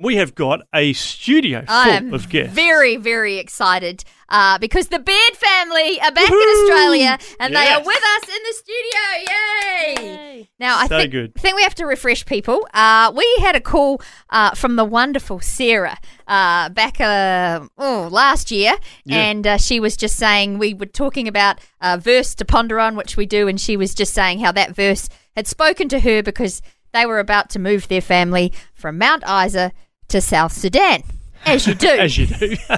We 0.00 0.14
have 0.16 0.36
got 0.36 0.60
a 0.72 0.92
studio 0.92 1.60
full 1.62 1.66
I'm 1.70 2.14
of 2.14 2.28
guests. 2.28 2.54
very, 2.54 2.94
very 2.96 3.38
excited 3.38 4.04
uh, 4.28 4.56
because 4.58 4.88
the 4.88 5.00
Beard 5.00 5.34
family 5.34 6.00
are 6.00 6.12
back 6.12 6.30
in 6.30 6.36
Australia 6.36 7.18
and 7.40 7.52
they 7.56 7.66
are 7.66 7.82
with 7.82 7.96
us 8.16 8.28
in 8.28 8.42
the 8.46 8.54
studio. 8.54 9.32
Yay! 9.34 10.50
Now, 10.60 10.78
I 10.78 10.86
So 10.86 10.98
think, 10.98 11.10
good. 11.10 11.34
think 11.34 11.56
we 11.56 11.62
have 11.64 11.74
to 11.76 11.84
refresh 11.84 12.24
people. 12.26 12.68
Uh, 12.72 13.12
we 13.12 13.26
had 13.40 13.56
a 13.56 13.60
call 13.60 14.00
uh, 14.30 14.54
from 14.54 14.76
the 14.76 14.84
wonderful 14.84 15.40
Sarah 15.40 15.98
uh, 16.28 16.68
back 16.68 17.00
uh, 17.00 17.66
oh, 17.76 18.08
last 18.12 18.52
year, 18.52 18.74
Yeah. 19.04 19.16
and 19.16 19.46
uh, 19.48 19.56
she 19.58 19.80
was 19.80 19.96
just 19.96 20.14
saying 20.16 20.58
we 20.58 20.74
were 20.74 20.86
talking 20.86 21.26
about 21.26 21.58
a 21.80 21.98
verse 21.98 22.36
to 22.36 22.44
ponder 22.44 22.78
on, 22.78 22.94
which 22.94 23.16
we 23.16 23.26
do, 23.26 23.48
and 23.48 23.60
she 23.60 23.76
was 23.76 23.94
just 23.96 24.14
saying 24.14 24.38
how 24.40 24.52
that 24.52 24.76
verse 24.76 25.08
had 25.34 25.48
spoken 25.48 25.88
to 25.88 25.98
her 26.00 26.22
because 26.22 26.62
they 26.92 27.04
were 27.04 27.18
about 27.18 27.50
to 27.50 27.58
move 27.58 27.88
their 27.88 28.00
family 28.00 28.52
from 28.74 28.96
Mount 28.96 29.24
Isa 29.28 29.72
to 30.08 30.20
South 30.20 30.52
Sudan. 30.52 31.02
As 31.44 31.66
you 31.66 31.74
do. 31.74 31.88
As 31.98 32.18
you 32.18 32.26
do. 32.26 32.56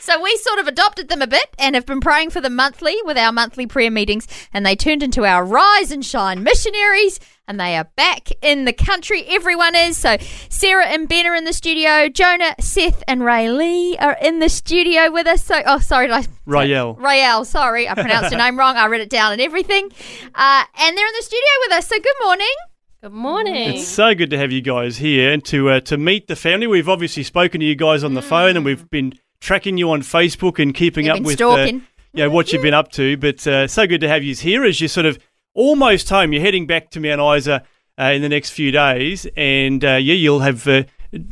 So 0.00 0.18
we 0.22 0.34
sort 0.38 0.58
of 0.58 0.66
adopted 0.66 1.10
them 1.10 1.20
a 1.20 1.26
bit 1.26 1.48
and 1.58 1.74
have 1.74 1.84
been 1.84 2.00
praying 2.00 2.30
for 2.30 2.40
them 2.40 2.56
monthly 2.56 2.96
with 3.04 3.18
our 3.18 3.30
monthly 3.30 3.66
prayer 3.66 3.90
meetings, 3.90 4.26
and 4.54 4.64
they 4.64 4.74
turned 4.74 5.02
into 5.02 5.26
our 5.26 5.44
Rise 5.44 5.90
and 5.90 6.02
Shine 6.02 6.42
missionaries. 6.42 7.20
And 7.46 7.60
they 7.60 7.76
are 7.76 7.84
back 7.94 8.30
in 8.40 8.64
the 8.64 8.72
country. 8.72 9.24
Everyone 9.26 9.74
is. 9.74 9.98
So 9.98 10.16
Sarah 10.48 10.86
and 10.86 11.08
Ben 11.08 11.26
are 11.26 11.34
in 11.34 11.44
the 11.44 11.52
studio. 11.52 12.08
Jonah, 12.08 12.54
Seth, 12.58 13.02
and 13.06 13.22
Ray 13.22 13.50
Lee 13.50 13.98
are 13.98 14.16
in 14.22 14.38
the 14.38 14.48
studio 14.48 15.10
with 15.10 15.26
us. 15.26 15.44
So, 15.44 15.62
oh, 15.66 15.78
sorry, 15.78 16.10
I 16.10 16.24
Rael. 16.46 16.94
Rael, 16.94 17.44
sorry, 17.44 17.86
I 17.86 17.92
pronounced 17.92 18.30
your 18.30 18.38
name 18.44 18.58
wrong. 18.58 18.76
I 18.76 18.86
read 18.86 19.02
it 19.02 19.10
down 19.10 19.32
and 19.32 19.42
everything. 19.42 19.90
Uh, 20.34 20.64
and 20.78 20.96
they're 20.96 21.06
in 21.06 21.14
the 21.16 21.22
studio 21.22 21.50
with 21.66 21.72
us. 21.72 21.86
So 21.86 21.96
good 21.96 22.16
morning. 22.24 22.54
Good 23.00 23.12
morning. 23.12 23.54
It's 23.54 23.86
so 23.86 24.12
good 24.12 24.30
to 24.30 24.38
have 24.38 24.50
you 24.50 24.60
guys 24.60 24.96
here 24.96 25.30
and 25.30 25.44
to 25.44 25.70
uh, 25.70 25.80
to 25.82 25.96
meet 25.96 26.26
the 26.26 26.34
family. 26.34 26.66
We've 26.66 26.88
obviously 26.88 27.22
spoken 27.22 27.60
to 27.60 27.66
you 27.66 27.76
guys 27.76 28.02
on 28.02 28.14
the 28.14 28.22
phone 28.22 28.56
and 28.56 28.64
we've 28.64 28.90
been 28.90 29.12
tracking 29.40 29.76
you 29.76 29.88
on 29.92 30.00
Facebook 30.00 30.58
and 30.60 30.74
keeping 30.74 31.06
You've 31.06 31.18
up 31.18 31.22
with. 31.22 31.40
Uh, 31.40 31.70
know, 32.14 32.30
what 32.30 32.52
you've 32.52 32.62
been 32.62 32.74
up 32.74 32.90
to. 32.92 33.16
But 33.16 33.46
uh, 33.46 33.68
so 33.68 33.86
good 33.86 34.00
to 34.00 34.08
have 34.08 34.24
you 34.24 34.34
here 34.34 34.64
as 34.64 34.80
you're 34.80 34.88
sort 34.88 35.06
of 35.06 35.16
almost 35.54 36.08
home. 36.08 36.32
You're 36.32 36.42
heading 36.42 36.66
back 36.66 36.90
to 36.90 36.98
Mount 36.98 37.20
Isa 37.38 37.62
uh, 38.00 38.02
in 38.02 38.20
the 38.20 38.28
next 38.28 38.50
few 38.50 38.72
days, 38.72 39.28
and 39.36 39.84
uh, 39.84 39.90
yeah, 39.90 40.14
you'll 40.14 40.40
have. 40.40 40.66
Uh, 40.66 40.82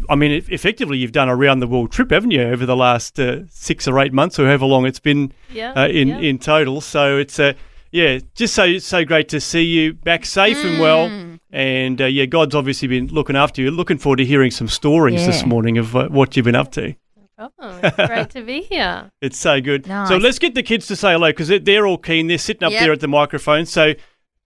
I 0.09 0.15
mean, 0.15 0.45
effectively, 0.49 0.99
you've 0.99 1.11
done 1.11 1.29
a 1.29 1.35
round 1.35 1.61
the 1.61 1.67
world 1.67 1.91
trip, 1.91 2.13
haven't 2.13 2.31
you, 2.31 2.43
over 2.43 2.65
the 2.65 2.77
last 2.77 3.19
uh, 3.19 3.41
six 3.51 3.89
or 3.89 3.99
eight 3.99 4.13
months, 4.13 4.39
or 4.39 4.47
however 4.47 4.67
long 4.67 4.87
it's 4.87 5.01
been 5.01 5.33
Yeah, 5.51 5.73
uh, 5.73 5.89
in 5.89 6.09
yeah. 6.09 6.19
in 6.19 6.39
total. 6.39 6.81
So 6.81 7.19
it's 7.19 7.41
uh, 7.41 7.55
yeah, 7.91 8.21
just 8.37 8.55
so 8.55 8.79
so 8.79 9.05
great 9.05 9.29
to 9.31 9.41
see 9.41 9.65
you 9.65 9.95
back 9.95 10.25
safe 10.25 10.65
and 10.65 10.79
well. 10.81 11.36
And 11.57 12.03
uh, 12.03 12.05
yeah, 12.05 12.27
God's 12.27 12.55
obviously 12.55 12.87
been 12.87 13.07
looking 13.07 13.35
after 13.35 13.63
you. 13.63 13.71
Looking 13.71 13.97
forward 13.97 14.17
to 14.19 14.27
hearing 14.27 14.51
some 14.51 14.69
stories 14.69 15.25
this 15.25 15.43
morning 15.47 15.79
of 15.79 15.97
uh, 15.97 16.09
what 16.09 16.37
you've 16.37 16.45
been 16.45 16.55
up 16.55 16.71
to. 16.73 16.95
Oh, 17.39 17.51
it's 17.83 17.97
great 17.97 18.29
to 18.31 18.43
be 18.43 18.61
here. 18.61 19.11
It's 19.23 19.39
so 19.39 19.63
good. 19.63 19.87
So 19.87 20.19
let's 20.19 20.39
get 20.39 20.55
the 20.55 20.63
kids 20.63 20.87
to 20.89 20.97
say 20.97 21.13
hello 21.13 21.31
because 21.31 21.49
they're, 21.49 21.59
they're 21.59 21.87
all 21.87 21.97
keen. 21.97 22.27
They're 22.27 22.37
sitting 22.37 22.63
up 22.63 22.73
Yep. 22.73 22.81
there 22.83 22.93
at 22.93 23.01
the 23.01 23.09
microphone. 23.09 23.65
So 23.65 23.95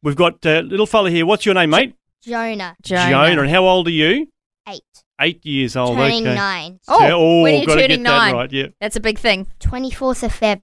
we've 0.05 0.15
got 0.15 0.47
uh, 0.47 0.61
little 0.61 0.87
fella 0.87 1.11
here. 1.11 1.27
What's 1.27 1.45
your 1.45 1.57
name, 1.57 1.71
mate? 1.71 1.97
Jonah, 2.23 2.77
Jonah. 2.81 3.41
And 3.43 3.51
how 3.51 3.65
old 3.67 3.89
are 3.89 3.91
you? 3.91 4.29
eight, 4.69 4.83
Eight 5.21 5.45
years 5.45 5.75
old. 5.77 5.97
turning 5.97 6.27
okay. 6.29 6.35
nine. 6.37 6.79
Oh, 6.87 6.99
So- 7.01 7.11
oh, 7.19 7.43
when 7.43 7.55
are 7.55 7.59
you 7.59 7.67
gotta 7.67 7.81
turning 7.81 8.05
get 8.05 8.09
that 8.11 8.33
right. 8.35 8.53
Yeah. 8.53 8.67
That's 8.81 8.95
a 8.95 9.01
big 9.01 9.19
thing. 9.19 9.49
24th 9.59 10.23
of 10.23 10.33
Feb. 10.39 10.61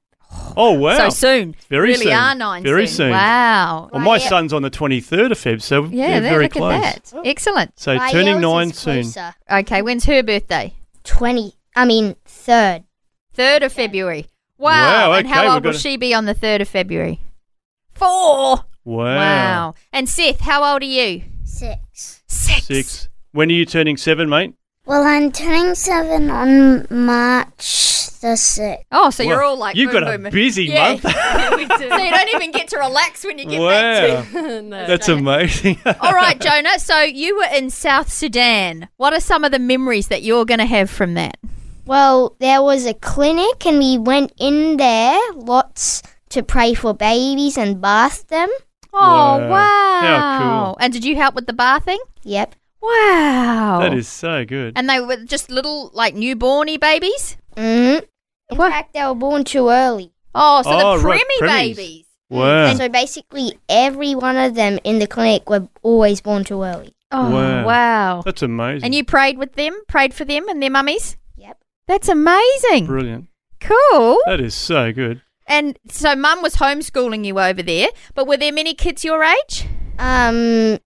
Oh 0.60 0.74
wow. 0.74 0.98
So 0.98 1.10
soon. 1.10 1.56
Very 1.70 1.90
really 1.90 2.06
soon. 2.06 2.14
are 2.14 2.34
nine 2.36 2.64
Very 2.64 2.88
soon. 2.88 2.96
soon. 3.08 3.12
Wow. 3.12 3.90
Well, 3.94 4.02
my 4.02 4.18
yeah. 4.18 4.28
son's 4.30 4.54
on 4.54 4.62
the 4.64 4.70
twenty 4.70 5.02
third 5.02 5.32
of 5.32 5.38
Feb, 5.38 5.62
so 5.62 5.86
Yeah, 5.86 6.08
they're 6.12 6.22
there, 6.22 6.32
very 6.32 6.44
look 6.46 6.52
close. 6.54 6.74
at 6.74 7.04
that. 7.06 7.14
Oh. 7.16 7.22
Excellent. 7.24 7.80
So 7.80 7.94
Rael's 7.94 8.12
turning 8.12 8.36
is 8.38 8.42
nine 8.42 8.72
soon. 8.74 9.04
closer. 9.04 9.36
Okay, 9.52 9.82
when's 9.82 10.06
her 10.06 10.24
birthday? 10.24 10.74
20, 11.04 11.54
I 11.76 11.86
mean, 11.86 12.16
3rd. 12.28 12.84
3rd 13.38 13.66
of 13.66 13.72
February. 13.72 14.28
Wow. 14.58 14.72
Wow, 15.12 15.14
and 15.14 15.28
how 15.28 15.44
we've 15.44 15.52
old 15.54 15.64
will 15.66 15.72
got 15.74 15.80
she 15.80 15.96
be 15.96 16.14
on 16.14 16.26
the 16.26 16.36
3rd 16.36 16.62
of 16.62 16.68
February? 16.68 17.22
Four. 17.94 18.66
Wow. 18.84 19.74
And 19.94 20.10
Seth, 20.10 20.40
how 20.42 20.64
old 20.74 20.82
are 20.82 20.86
you? 20.86 21.24
Six. 21.46 22.24
Six. 22.28 22.66
Six. 22.66 23.10
When 23.32 23.50
are 23.50 23.54
you 23.54 23.66
turning 23.66 23.96
seven, 23.98 24.28
mate? 24.30 24.54
Well, 24.88 25.04
I'm 25.04 25.32
turning 25.34 25.76
seven 25.76 26.30
on 26.30 26.88
March 26.90 28.08
the 28.22 28.28
6th. 28.36 28.84
Oh, 28.92 29.10
so 29.10 29.22
you're 29.22 29.38
Well, 29.40 29.50
all 29.52 29.58
like 29.58 29.76
You've 29.76 29.92
boom, 29.92 30.04
got 30.04 30.14
a 30.16 30.18
boom. 30.18 30.32
busy 30.32 30.64
Yeah. 30.66 30.94
month. 30.94 31.04
we 31.04 31.66
do. 31.78 31.90
So 31.90 31.98
you 31.98 32.10
don't 32.10 32.30
even 32.34 32.52
get 32.52 32.70
to 32.70 32.78
relax 32.78 33.24
when 33.26 33.38
you 33.38 33.46
get 33.46 33.60
wow. 33.60 33.70
back 33.70 34.32
to. 34.32 34.62
no. 34.64 34.88
That's 34.88 35.10
amazing. 35.10 35.78
All 36.00 36.14
right, 36.14 36.40
Jonah. 36.40 36.80
So 36.80 37.02
you 37.02 37.38
were 37.38 37.50
in 37.54 37.70
South 37.70 38.12
Sudan. 38.12 38.88
What 38.98 39.12
are 39.14 39.20
some 39.20 39.44
of 39.44 39.52
the 39.52 39.60
memories 39.60 40.08
that 40.08 40.24
you're 40.24 40.46
going 40.46 40.60
to 40.60 40.66
have 40.66 40.90
from 40.90 41.14
that? 41.16 41.38
Well, 41.86 42.36
there 42.40 42.62
was 42.64 42.86
a 42.86 42.94
clinic 42.94 43.66
and 43.66 43.78
we 43.80 43.98
went 43.98 44.32
in 44.40 44.78
there 44.78 45.20
lots 45.36 46.02
to 46.30 46.44
pray 46.44 46.74
for 46.74 46.94
babies 46.94 47.58
and 47.58 47.80
bath 47.82 48.26
them. 48.28 48.50
Oh, 48.94 49.00
Wow. 49.38 49.50
wow. 49.50 50.02
How 50.02 50.40
cool. 50.66 50.78
And 50.80 50.92
did 50.94 51.06
you 51.06 51.16
help 51.18 51.36
with 51.36 51.46
the 51.46 51.54
bathing? 51.54 52.00
Yep. 52.24 52.56
Wow. 52.82 53.80
that 53.82 53.94
is 53.94 54.08
so 54.08 54.46
good. 54.46 54.74
And 54.76 54.90
they 54.90 55.00
were 55.00 55.18
just 55.26 55.50
little, 55.50 55.92
like, 55.94 56.16
newborny 56.16 56.80
babies? 56.80 57.38
Mm. 57.56 58.04
In 58.50 58.58
What? 58.58 58.72
fact, 58.72 58.94
they 58.94 59.04
were 59.06 59.16
born 59.16 59.44
too 59.44 59.70
early. 59.70 60.14
Oh, 60.36 60.62
so 60.62 60.70
Oh, 60.72 60.98
the 61.00 61.04
right, 61.06 61.22
preemie 61.22 61.48
preemies. 61.48 61.76
babies. 61.76 62.06
Wow. 62.30 62.66
And 62.68 62.78
So 62.78 62.90
basically, 62.90 63.58
every 63.70 64.14
one 64.16 64.38
of 64.38 64.56
them 64.56 64.80
in 64.84 65.00
the 65.00 65.08
clinic 65.08 65.50
were 65.50 65.68
always 65.82 66.22
born 66.22 66.44
too 66.44 66.64
early. 66.64 66.94
Oh, 67.12 67.32
Wow. 67.32 67.66
wow. 67.66 68.22
That's 68.26 68.42
amazing. 68.42 68.84
And 68.86 68.94
you 68.96 69.04
prayed 69.06 69.38
with 69.38 69.54
them, 69.54 69.74
prayed 69.88 70.14
for 70.14 70.26
them 70.26 70.48
and 70.50 70.62
their 70.62 70.70
mummies? 70.70 71.16
Yep. 71.38 71.58
That's 71.88 72.10
amazing. 72.10 72.86
Brilliant. 72.86 73.28
Cool. 73.62 74.20
That 74.26 74.40
is 74.42 74.54
so 74.54 74.92
good. 74.92 75.22
And 75.48 75.80
so 75.90 76.16
mum 76.16 76.42
was 76.42 76.58
homeschooling 76.58 77.26
you 77.26 77.40
over 77.40 77.64
there, 77.64 77.88
but 78.14 78.28
were 78.28 78.36
there 78.38 78.52
many 78.52 78.74
kids 78.74 79.06
your 79.06 79.24
age? 79.24 79.66
Um, 79.98 80.78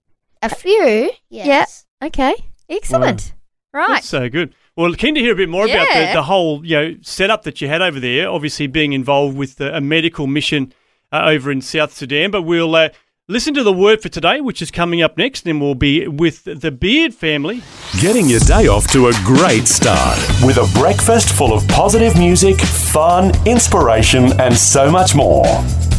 a 0.41 0.49
few. 0.49 1.11
Yes. 1.29 1.85
Okay. 2.01 2.33
Excellent. 2.69 3.33
Right. 3.73 3.87
That's 3.87 4.07
so 4.09 4.29
good. 4.29 4.53
Well, 4.75 4.93
keen 4.93 5.15
to 5.15 5.21
hear 5.21 5.33
a 5.33 5.35
bit 5.35 5.49
more 5.49 5.65
about 5.65 5.87
the, 5.93 6.13
the 6.13 6.23
whole 6.23 6.65
you 6.65 6.75
know 6.75 6.95
setup 7.01 7.43
that 7.43 7.61
you 7.61 7.67
had 7.67 7.81
over 7.81 7.99
there. 7.99 8.29
Obviously, 8.29 8.67
being 8.67 8.93
involved 8.93 9.37
with 9.37 9.55
the, 9.55 9.75
a 9.75 9.81
medical 9.81 10.27
mission 10.27 10.73
uh, 11.11 11.23
over 11.25 11.51
in 11.51 11.61
South 11.61 11.93
Sudan. 11.93 12.31
But 12.31 12.43
we'll 12.43 12.75
uh, 12.75 12.89
listen 13.31 13.53
to 13.53 13.63
the 13.63 13.71
word 13.71 14.01
for 14.01 14.09
today, 14.09 14.41
which 14.41 14.61
is 14.61 14.69
coming 14.69 15.01
up 15.01 15.17
next. 15.17 15.45
Then 15.45 15.59
we'll 15.61 15.73
be 15.73 16.05
with 16.07 16.43
the 16.43 16.69
Beard 16.69 17.13
family. 17.13 17.61
Getting 18.01 18.27
your 18.27 18.41
day 18.41 18.67
off 18.67 18.91
to 18.91 19.07
a 19.07 19.13
great 19.23 19.67
start 19.67 20.19
with 20.43 20.57
a 20.57 20.69
breakfast 20.77 21.29
full 21.29 21.53
of 21.53 21.65
positive 21.69 22.17
music, 22.17 22.59
fun, 22.59 23.31
inspiration, 23.47 24.39
and 24.39 24.55
so 24.55 24.91
much 24.91 25.15
more. 25.15 25.45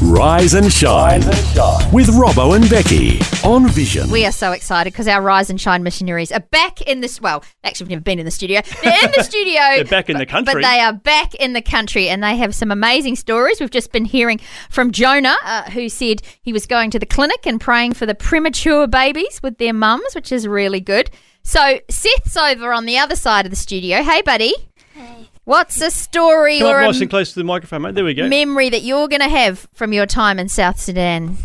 Rise 0.05 0.55
and 0.55 0.71
shine 0.73 1.21
with 1.93 2.09
Robbo 2.09 2.57
and 2.57 2.69
Becky 2.69 3.21
on 3.49 3.69
Vision. 3.69 4.11
We 4.11 4.27
are 4.27 4.33
so 4.33 4.51
excited 4.51 4.93
because 4.93 5.07
our 5.07 5.23
Rise 5.23 5.49
and 5.49 5.61
Shine 5.61 5.85
missionaries 5.85 6.33
are 6.33 6.41
back 6.41 6.81
in 6.83 7.01
this. 7.03 7.21
Well, 7.21 7.45
actually, 7.63 7.85
we've 7.85 7.91
never 7.91 8.03
been 8.03 8.19
in 8.19 8.25
the 8.25 8.33
studio. 8.33 8.63
They're 8.83 9.05
in 9.05 9.13
the 9.17 9.23
studio. 9.23 9.61
They're 9.61 9.85
back 9.85 10.11
in 10.11 10.19
the 10.19 10.27
country. 10.27 10.55
But 10.55 10.63
they 10.63 10.81
are 10.81 10.93
back 10.93 11.37
in 11.37 11.53
the 11.53 11.63
country 11.63 12.09
and 12.09 12.21
they 12.21 12.37
have 12.37 12.53
some 12.53 12.73
amazing 12.73 13.15
stories. 13.15 13.61
We've 13.61 13.71
just 13.71 13.93
been 13.93 14.05
hearing 14.05 14.41
from 14.71 14.91
Jonah, 14.91 15.37
uh, 15.45 15.71
who 15.71 15.89
said 15.89 16.21
he 16.43 16.53
was 16.53 16.67
going 16.67 16.91
to 16.91 16.99
the 16.99 17.07
clinic 17.23 17.47
and 17.47 17.61
praying 17.61 17.93
for 17.93 18.05
the 18.05 18.17
premature 18.17 18.89
babies 18.89 19.41
with 19.45 19.59
their 19.59 19.73
mums, 19.73 20.13
which 20.13 20.33
is 20.33 20.49
really 20.49 20.81
good. 20.81 21.09
So 21.45 21.79
Seth's 21.89 22.37
over 22.37 22.73
on 22.73 22.85
the 22.85 22.99
other 22.99 23.15
side 23.15 23.47
of 23.47 23.51
the 23.51 23.57
studio. 23.57 24.03
Hey, 24.03 24.23
buddy. 24.23 24.53
Hey. 24.93 25.31
What's 25.45 25.81
a 25.81 25.93
story 25.93 26.59
Come 26.59 26.67
or 26.67 26.79
up 26.79 26.83
a 26.83 26.87
nice 26.87 27.01
and 27.01 27.09
close 27.09 27.33
to 27.35 27.39
the 27.39 27.45
microphone, 27.45 27.83
mate. 27.83 27.95
There 27.95 28.05
we 28.05 28.15
go. 28.15 28.27
memory 28.27 28.71
that 28.71 28.83
you're 28.83 29.07
going 29.07 29.21
to 29.21 29.29
have 29.29 29.69
from 29.73 29.93
your 29.93 30.05
time 30.05 30.41
in 30.41 30.49
South 30.49 30.81
Sudan? 30.81 31.37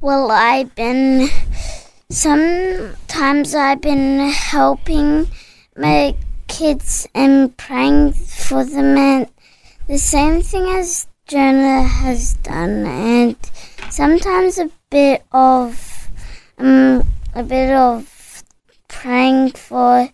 Well, 0.00 0.30
I've 0.30 0.72
been. 0.76 1.28
Sometimes 2.10 3.56
I've 3.56 3.80
been 3.80 4.20
helping 4.28 5.26
my 5.76 6.14
kids 6.46 7.08
and 7.12 7.56
praying 7.56 8.12
for 8.12 8.64
them, 8.64 8.96
and 8.96 9.28
the 9.88 9.98
same 9.98 10.42
thing 10.42 10.66
as 10.66 11.08
Jonah 11.26 11.82
has 11.82 12.34
done, 12.34 12.86
and 12.86 13.36
sometimes 13.90 14.58
a 14.58 14.70
bit 14.94 15.22
of, 15.32 16.08
um, 16.58 17.02
a 17.34 17.42
bit 17.42 17.70
of 17.74 18.42
praying 18.88 19.50
for 19.52 20.08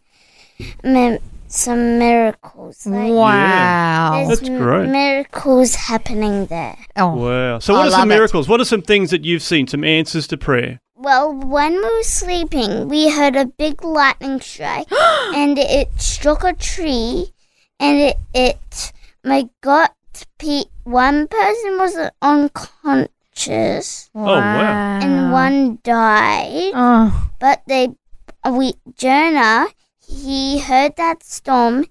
mi- 0.83 1.19
some 1.49 1.99
miracles. 1.99 2.87
Like, 2.87 3.13
Wow. 3.13 4.25
That's 4.29 4.41
great. 4.41 4.89
miracles 4.89 5.75
happening 5.75 6.47
there. 6.47 6.79
Oh. 6.97 7.15
Wow. 7.15 7.59
So, 7.59 7.75
I 7.75 7.79
what 7.79 7.87
are 7.87 7.91
love 7.91 8.01
some 8.01 8.11
it. 8.11 8.15
miracles? 8.15 8.49
What 8.49 8.61
are 8.61 8.65
some 8.65 8.83
things 8.83 9.11
that 9.11 9.25
you've 9.25 9.43
seen? 9.43 9.67
Some 9.67 9.85
answers 9.85 10.27
to 10.29 10.37
prayer? 10.39 10.81
Well, 10.97 11.33
when 11.33 11.73
we 11.75 11.83
were 11.97 12.03
sleeping, 12.03 12.89
we 12.89 13.11
heard 13.11 13.35
a 13.37 13.47
big 13.47 13.83
lightning 13.85 14.41
strike, 14.41 14.87
and 15.35 15.59
it 15.59 15.89
struck 16.01 16.45
a 16.45 16.53
tree, 16.53 17.33
and 17.79 17.99
it 17.99 18.17
it 18.35 18.93
my 19.25 19.49
got 19.63 19.93
pe- 20.39 20.71
one 20.85 21.27
person 21.29 21.79
was 21.79 21.97
unconscious, 22.23 23.09
Oh, 24.15 24.25
wow. 24.25 25.01
and 25.01 25.33
one 25.33 25.79
died. 25.83 26.73
Oh. 26.75 27.31
But 27.39 27.63
they, 27.67 27.91
we 28.49 28.75
Jonah, 28.97 29.69
he 30.07 30.61
heard 30.61 30.97
that 30.97 31.23
storm, 31.23 31.87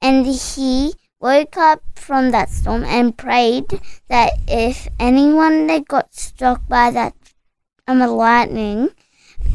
and 0.00 0.26
he 0.26 0.94
woke 1.20 1.56
up 1.56 1.82
from 1.96 2.30
that 2.30 2.50
storm 2.50 2.84
and 2.84 3.16
prayed 3.16 3.80
that 4.08 4.32
if 4.46 4.88
anyone 5.00 5.66
that 5.68 5.88
got 5.88 6.14
struck 6.14 6.66
by 6.68 6.90
that 6.90 7.14
um 7.88 8.00
lightning, 8.00 8.90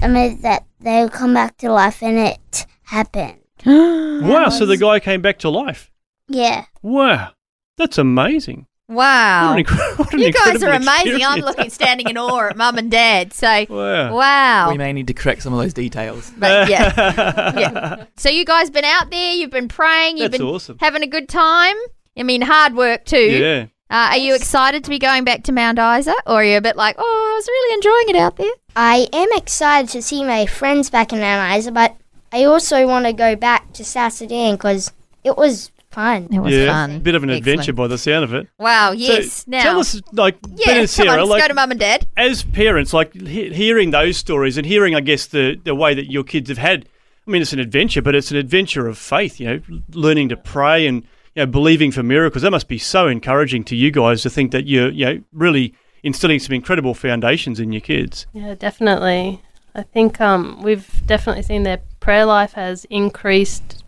I 0.02 0.08
mean 0.08 0.42
that 0.42 0.66
they'll 0.80 1.10
come 1.10 1.34
back 1.34 1.58
to 1.58 1.72
life, 1.72 2.02
and 2.04 2.18
it 2.18 2.66
happened. 2.84 3.38
Wow. 4.20 4.50
So, 4.50 4.66
the 4.66 4.78
guy 4.78 5.00
came 5.00 5.22
back 5.22 5.40
to 5.40 5.50
life. 5.50 5.92
Yeah. 6.28 6.66
Wow. 6.82 7.32
That's 7.78 7.98
amazing. 7.98 8.68
Wow. 8.90 9.52
What 9.52 9.60
an, 9.60 9.66
incre- 9.66 9.98
what 10.00 10.14
an 10.14 10.20
You 10.20 10.34
guys 10.34 10.48
are 10.64 10.74
incredible 10.74 10.88
amazing. 10.88 11.24
I'm 11.26 11.40
looking 11.42 11.70
standing 11.70 12.10
in 12.10 12.18
awe 12.18 12.48
at 12.50 12.58
mum 12.58 12.78
and 12.78 12.90
dad. 12.90 13.34
So, 13.34 13.66
Wow. 13.70 14.16
wow. 14.16 14.72
We 14.72 14.78
may 14.78 14.92
need 14.94 15.08
to 15.08 15.14
correct 15.14 15.44
some 15.44 15.54
of 15.54 15.60
those 15.60 15.74
details. 15.74 16.32
But 16.38 16.70
yeah. 16.70 16.94
yeah. 17.60 18.06
So 18.18 18.30
you 18.30 18.46
guys 18.46 18.70
been 18.70 18.86
out 18.86 19.12
there, 19.12 19.34
you've 19.34 19.52
been 19.52 19.68
praying, 19.68 20.18
you've 20.18 20.32
That's 20.32 20.42
been 20.42 20.48
awesome. 20.48 20.78
having 20.80 21.04
a 21.04 21.08
good 21.08 21.30
time. 21.30 21.76
I 22.18 22.24
mean, 22.24 22.42
hard 22.42 22.76
work 22.76 23.06
too. 23.06 23.18
Yeah. 23.18 23.66
Uh, 23.92 24.10
are 24.12 24.18
you 24.18 24.36
excited 24.36 24.84
to 24.84 24.90
be 24.90 25.00
going 25.00 25.24
back 25.24 25.44
to 25.44 25.52
Mount 25.52 25.80
Isa, 25.80 26.14
or 26.28 26.36
are 26.36 26.44
you 26.44 26.58
a 26.58 26.62
bit 26.62 26.76
like, 26.76 26.96
oh, 27.00 27.32
I 27.34 27.36
was 27.36 27.48
really 27.48 27.74
enjoying 27.76 28.10
it 28.10 28.16
out 28.22 28.36
there? 28.38 28.52
I 28.76 29.08
am 29.12 29.30
excited 29.36 29.90
to 29.92 30.02
see 30.04 30.24
my 30.24 30.46
friends 30.46 30.90
back 30.92 31.12
in 31.12 31.20
Mount 31.20 31.58
Isa, 31.58 31.72
but 31.72 31.96
I 32.32 32.44
also 32.44 32.86
want 32.86 33.06
to 33.06 33.14
go 33.14 33.36
back 33.36 33.74
to 33.74 33.84
South 33.86 34.14
Sudan 34.14 34.56
because 34.56 34.92
it 35.24 35.38
was 35.38 35.72
fun. 35.92 36.28
It 36.32 36.40
was 36.40 36.54
yeah. 36.54 36.68
fun. 36.68 37.00
Bit 37.00 37.16
of 37.16 37.24
an 37.24 37.30
Excellent. 37.30 37.48
adventure 37.48 37.74
by 37.74 37.88
the 37.88 37.98
sound 37.98 38.24
of 38.24 38.34
it. 38.34 38.48
Wow. 38.58 38.92
So, 38.92 38.98
Yes. 38.98 39.46
now, 39.48 39.64
tell 39.64 39.80
us, 39.80 40.02
like, 40.14 40.42
Ben 40.42 40.54
yeah. 40.58 40.70
and 40.72 40.78
come 40.80 40.88
Sarah, 40.88 41.10
on, 41.12 41.18
let's 41.20 41.30
like, 41.30 41.42
go 41.44 41.48
to 41.50 41.54
mum 41.54 41.72
and 41.72 41.80
dad. 41.80 42.08
as 42.18 42.44
parents, 42.44 42.94
like 42.94 43.14
he- 43.14 43.54
hearing 43.54 43.92
those 43.92 44.18
stories 44.18 44.58
and 44.58 44.66
hearing, 44.66 44.96
I 44.96 45.02
guess, 45.02 45.26
the, 45.26 45.60
the 45.64 45.76
way 45.76 45.94
that 45.94 46.12
your 46.12 46.24
kids 46.24 46.50
have 46.50 46.58
had. 46.58 46.88
I 47.28 47.32
mean, 47.32 47.42
it's 47.42 47.54
an 47.54 47.60
adventure, 47.60 48.02
but 48.02 48.16
it's 48.16 48.32
an 48.32 48.38
adventure 48.38 48.88
of 48.88 48.98
faith. 48.98 49.40
You 49.40 49.48
know, 49.48 49.62
learning 49.92 50.30
to 50.30 50.38
pray 50.38 50.88
and 50.88 51.04
you 51.36 51.44
know 51.44 51.46
believing 51.46 51.92
for 51.92 52.02
miracles. 52.02 52.42
That 52.42 52.50
must 52.50 52.68
be 52.68 52.80
so 52.80 53.08
encouraging 53.08 53.64
to 53.66 53.76
you 53.76 53.92
guys 53.92 54.24
to 54.24 54.32
think 54.32 54.52
that 54.52 54.66
you're 54.66 54.90
you 54.90 55.06
know 55.06 55.22
really 55.32 55.76
instilling 56.02 56.40
some 56.40 56.56
incredible 56.56 56.96
foundations 56.96 57.60
in 57.60 57.72
your 57.72 57.82
kids. 57.82 58.26
Yeah, 58.34 58.56
definitely. 58.56 59.44
I 59.76 59.84
think 59.84 60.20
um, 60.20 60.64
we've 60.64 61.06
definitely 61.06 61.44
seen 61.44 61.62
their 61.64 61.82
prayer 62.00 62.26
life 62.26 62.54
has 62.54 62.86
increased 62.86 63.79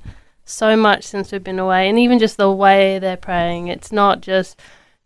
so 0.51 0.75
much 0.75 1.03
since 1.03 1.31
we've 1.31 1.43
been 1.43 1.59
away, 1.59 1.89
and 1.89 1.97
even 1.99 2.19
just 2.19 2.37
the 2.37 2.51
way 2.51 2.99
they're 2.99 3.17
praying. 3.17 3.67
It's 3.67 3.91
not 3.91 4.21
just 4.21 4.59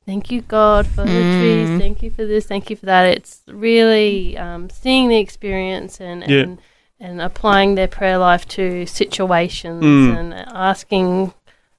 thank 0.06 0.32
you 0.32 0.42
God 0.42 0.86
for 0.86 1.04
the 1.04 1.24
trees, 1.40 1.70
thank 1.80 2.04
you 2.04 2.12
for 2.12 2.26
this, 2.26 2.46
thank 2.46 2.70
you 2.70 2.76
for 2.76 2.86
that. 2.86 3.06
It's 3.06 3.42
really 3.48 4.38
um, 4.38 4.70
seeing 4.70 5.10
the 5.10 5.18
experience 5.18 6.00
and 6.02 6.24
Yeah. 6.28 6.42
and, 6.44 6.58
and 7.00 7.22
applying 7.22 7.76
their 7.76 7.88
prayer 7.88 8.18
life 8.18 8.48
to 8.50 8.86
situations 8.86 9.84
Mm. 9.84 10.18
and 10.18 10.34
asking 10.34 11.34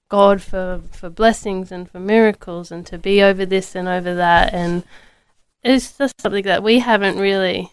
God 0.09 0.41
for 0.43 0.81
for 0.93 1.09
blessings 1.11 1.73
and 1.73 1.91
for 1.91 1.99
miracles 2.01 2.71
and 2.71 2.87
to 2.87 2.99
be 2.99 3.23
over 3.23 3.45
this 3.47 3.75
and 3.75 3.89
over 3.89 4.15
that 4.15 4.53
and 4.55 4.85
it's 5.65 5.99
just 5.99 6.21
something 6.21 6.45
that 6.45 6.63
we 6.63 6.79
haven't 6.79 7.19
really. 7.19 7.71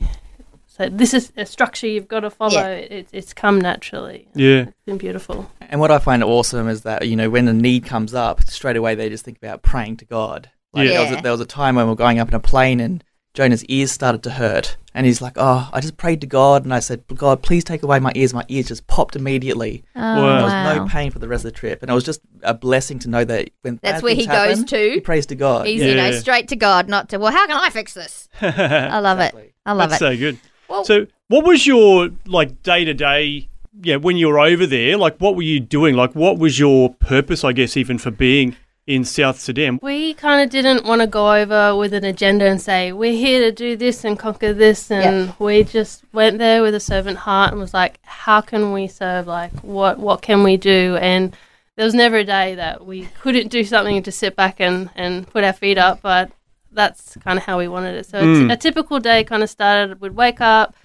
So 0.75 0.89
this 0.89 1.13
is 1.13 1.31
a 1.37 1.45
structure 1.45 1.85
you've 1.85 2.07
got 2.07 2.21
to 2.21 2.31
follow. 2.31 2.53
Yeah. 2.55 2.69
It, 2.69 3.07
it's 3.11 3.31
come 3.31 3.61
naturally. 3.61 4.27
Yeah. 4.33 4.61
It's 4.61 4.71
been 4.87 4.97
beautiful. 4.97 5.51
And 5.61 5.79
what 5.79 5.91
I 5.91 5.99
find 5.99 6.23
awesome 6.23 6.67
is 6.67 6.81
that, 6.81 7.07
you 7.07 7.15
know, 7.15 7.29
when 7.29 7.47
a 7.47 7.53
need 7.53 7.85
comes 7.85 8.15
up, 8.15 8.41
straight 8.49 8.75
away 8.75 8.95
they 8.95 9.07
just 9.07 9.23
think 9.23 9.37
about 9.37 9.61
praying 9.61 9.97
to 9.97 10.05
God. 10.05 10.49
Like 10.73 10.89
Yeah. 10.89 10.93
There, 11.03 11.11
was 11.11 11.19
a, 11.19 11.21
there 11.21 11.31
was 11.31 11.41
a 11.41 11.45
time 11.45 11.75
when 11.75 11.85
we 11.85 11.89
were 11.91 11.95
going 11.95 12.17
up 12.17 12.27
in 12.29 12.33
a 12.33 12.39
plane 12.39 12.79
and 12.79 13.03
Jonah's 13.35 13.63
ears 13.65 13.91
started 13.91 14.23
to 14.23 14.31
hurt. 14.31 14.77
And 14.95 15.05
he's 15.05 15.21
like, 15.21 15.33
oh, 15.35 15.69
I 15.71 15.79
just 15.79 15.97
prayed 15.97 16.21
to 16.21 16.27
God 16.27 16.63
and 16.63 16.73
I 16.73 16.79
said, 16.79 17.03
God, 17.13 17.43
please 17.43 17.63
take 17.63 17.83
away 17.83 17.99
my 17.99 18.11
ears. 18.15 18.33
My 18.33 18.45
ears 18.47 18.67
just 18.69 18.87
popped 18.87 19.15
immediately. 19.15 19.83
Oh, 19.95 19.99
Wow. 20.01 20.35
There 20.37 20.43
was 20.43 20.77
no 20.77 20.87
pain 20.87 21.11
for 21.11 21.19
the 21.19 21.27
rest 21.27 21.45
of 21.45 21.53
the 21.53 21.59
trip. 21.59 21.83
And 21.83 21.91
it 21.91 21.93
was 21.93 22.03
just 22.03 22.21
a 22.41 22.55
blessing 22.55 22.97
to 22.99 23.09
know 23.09 23.23
that 23.25 23.51
when 23.61 23.79
That's 23.83 23.97
bad 23.97 24.03
where 24.03 24.15
he 24.15 24.25
happen, 24.25 24.55
goes 24.61 24.69
to. 24.71 24.91
He 24.93 24.99
prays 25.01 25.27
to 25.27 25.35
God. 25.35 25.67
He's, 25.67 25.81
Yeah. 25.81 25.87
you 25.89 25.95
know, 25.97 26.11
straight 26.13 26.47
to 26.47 26.55
God, 26.55 26.89
not 26.89 27.09
to, 27.09 27.17
well, 27.19 27.31
how 27.31 27.45
can 27.45 27.57
I 27.57 27.69
fix 27.69 27.93
this? 27.93 28.27
I 28.41 28.97
love 28.97 29.19
it. 29.19 29.53
I 29.67 29.73
love 29.73 29.91
That's 29.91 30.01
it. 30.01 30.05
so 30.05 30.17
good. 30.17 30.39
Well- 30.67 30.85
so, 30.85 31.07
what 31.27 31.45
was 31.45 31.65
your 31.65 32.09
like 32.25 32.63
day 32.63 32.85
to 32.85 32.93
day? 32.93 33.49
Yeah, 33.81 33.95
when 33.95 34.17
you 34.17 34.27
were 34.27 34.39
over 34.39 34.65
there, 34.67 34.97
like 34.97 35.17
what 35.17 35.35
were 35.35 35.41
you 35.41 35.59
doing? 35.59 35.95
Like, 35.95 36.13
what 36.13 36.37
was 36.37 36.59
your 36.59 36.93
purpose? 36.95 37.43
I 37.43 37.53
guess 37.53 37.75
even 37.75 37.97
for 37.97 38.11
being 38.11 38.55
in 38.85 39.05
South 39.05 39.39
Sudan. 39.39 39.79
We 39.81 40.13
kind 40.13 40.43
of 40.43 40.49
didn't 40.49 40.85
want 40.85 40.99
to 41.01 41.07
go 41.07 41.33
over 41.33 41.75
with 41.75 41.93
an 41.93 42.03
agenda 42.03 42.45
and 42.45 42.61
say 42.61 42.91
we're 42.91 43.13
here 43.13 43.39
to 43.39 43.51
do 43.51 43.77
this 43.77 44.03
and 44.03 44.19
conquer 44.19 44.53
this, 44.53 44.91
and 44.91 45.33
we 45.39 45.63
just 45.63 46.03
went 46.11 46.37
there 46.37 46.61
with 46.61 46.75
a 46.75 46.79
servant 46.81 47.17
heart 47.19 47.51
and 47.51 47.61
was 47.61 47.73
like, 47.73 47.99
how 48.03 48.41
can 48.41 48.73
we 48.73 48.87
serve? 48.87 49.25
Like, 49.27 49.53
what 49.61 49.99
what 49.99 50.21
can 50.21 50.43
we 50.43 50.57
do? 50.57 50.97
And 51.01 51.35
there 51.77 51.85
was 51.85 51.95
never 51.95 52.17
a 52.17 52.23
day 52.23 52.55
that 52.55 52.85
we 52.85 53.07
couldn't 53.21 53.47
do 53.47 53.63
something 53.63 54.03
to 54.03 54.11
sit 54.11 54.35
back 54.35 54.59
and 54.59 54.89
and 54.95 55.27
put 55.27 55.43
our 55.43 55.53
feet 55.53 55.77
up, 55.77 56.01
but 56.01 56.31
that's 56.73 57.17
kind 57.23 57.37
of 57.37 57.45
how 57.45 57.57
we 57.57 57.67
wanted 57.67 57.95
it. 57.95 58.05
So 58.05 58.21
Mm. 58.21 58.51
a 58.51 58.57
typical 58.57 58.99
day 58.99 59.23
kind 59.23 59.43
of 59.43 59.49
started. 59.49 60.01
We'd 60.01 60.15
wake 60.15 60.41
up, 60.41 60.75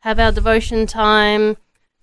have 0.00 0.18
our 0.18 0.32
devotion 0.32 0.86
time, 0.86 1.56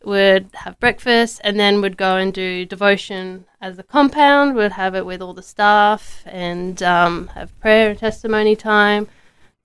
would 0.04 0.50
have 0.54 0.80
breakfast, 0.80 1.40
and 1.44 1.60
then 1.60 1.82
we'd 1.82 1.96
go 1.98 2.18
and 2.18 2.34
do 2.34 2.66
devotion 2.66 3.46
as 3.62 3.80
a 3.80 3.84
compound. 3.84 4.56
We'd 4.56 4.74
have 4.74 4.96
it 4.96 5.06
with 5.06 5.22
all 5.22 5.34
the 5.34 5.42
staff 5.42 6.24
and 6.26 6.82
um, 6.84 7.28
have 7.36 7.58
prayer 7.60 7.90
and 7.92 7.98
testimony 8.00 8.56
time. 8.56 9.08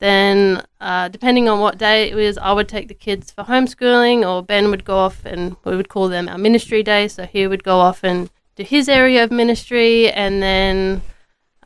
Then, 0.00 0.62
uh, 0.80 1.08
depending 1.08 1.48
on 1.48 1.58
what 1.58 1.76
day 1.76 2.08
it 2.08 2.14
was, 2.14 2.38
I 2.38 2.52
would 2.52 2.68
take 2.68 2.86
the 2.86 2.94
kids 2.94 3.32
for 3.32 3.42
homeschooling, 3.44 4.24
or 4.24 4.44
Ben 4.44 4.70
would 4.70 4.84
go 4.84 4.96
off 4.96 5.24
and 5.24 5.56
we 5.64 5.74
would 5.76 5.88
call 5.88 6.08
them 6.08 6.28
our 6.28 6.38
ministry 6.38 6.84
day. 6.84 7.08
So 7.08 7.24
he 7.26 7.48
would 7.48 7.64
go 7.64 7.78
off 7.80 8.04
and 8.04 8.30
do 8.54 8.62
his 8.62 8.88
area 8.88 9.24
of 9.24 9.32
ministry, 9.32 10.08
and 10.12 10.40
then 10.40 11.02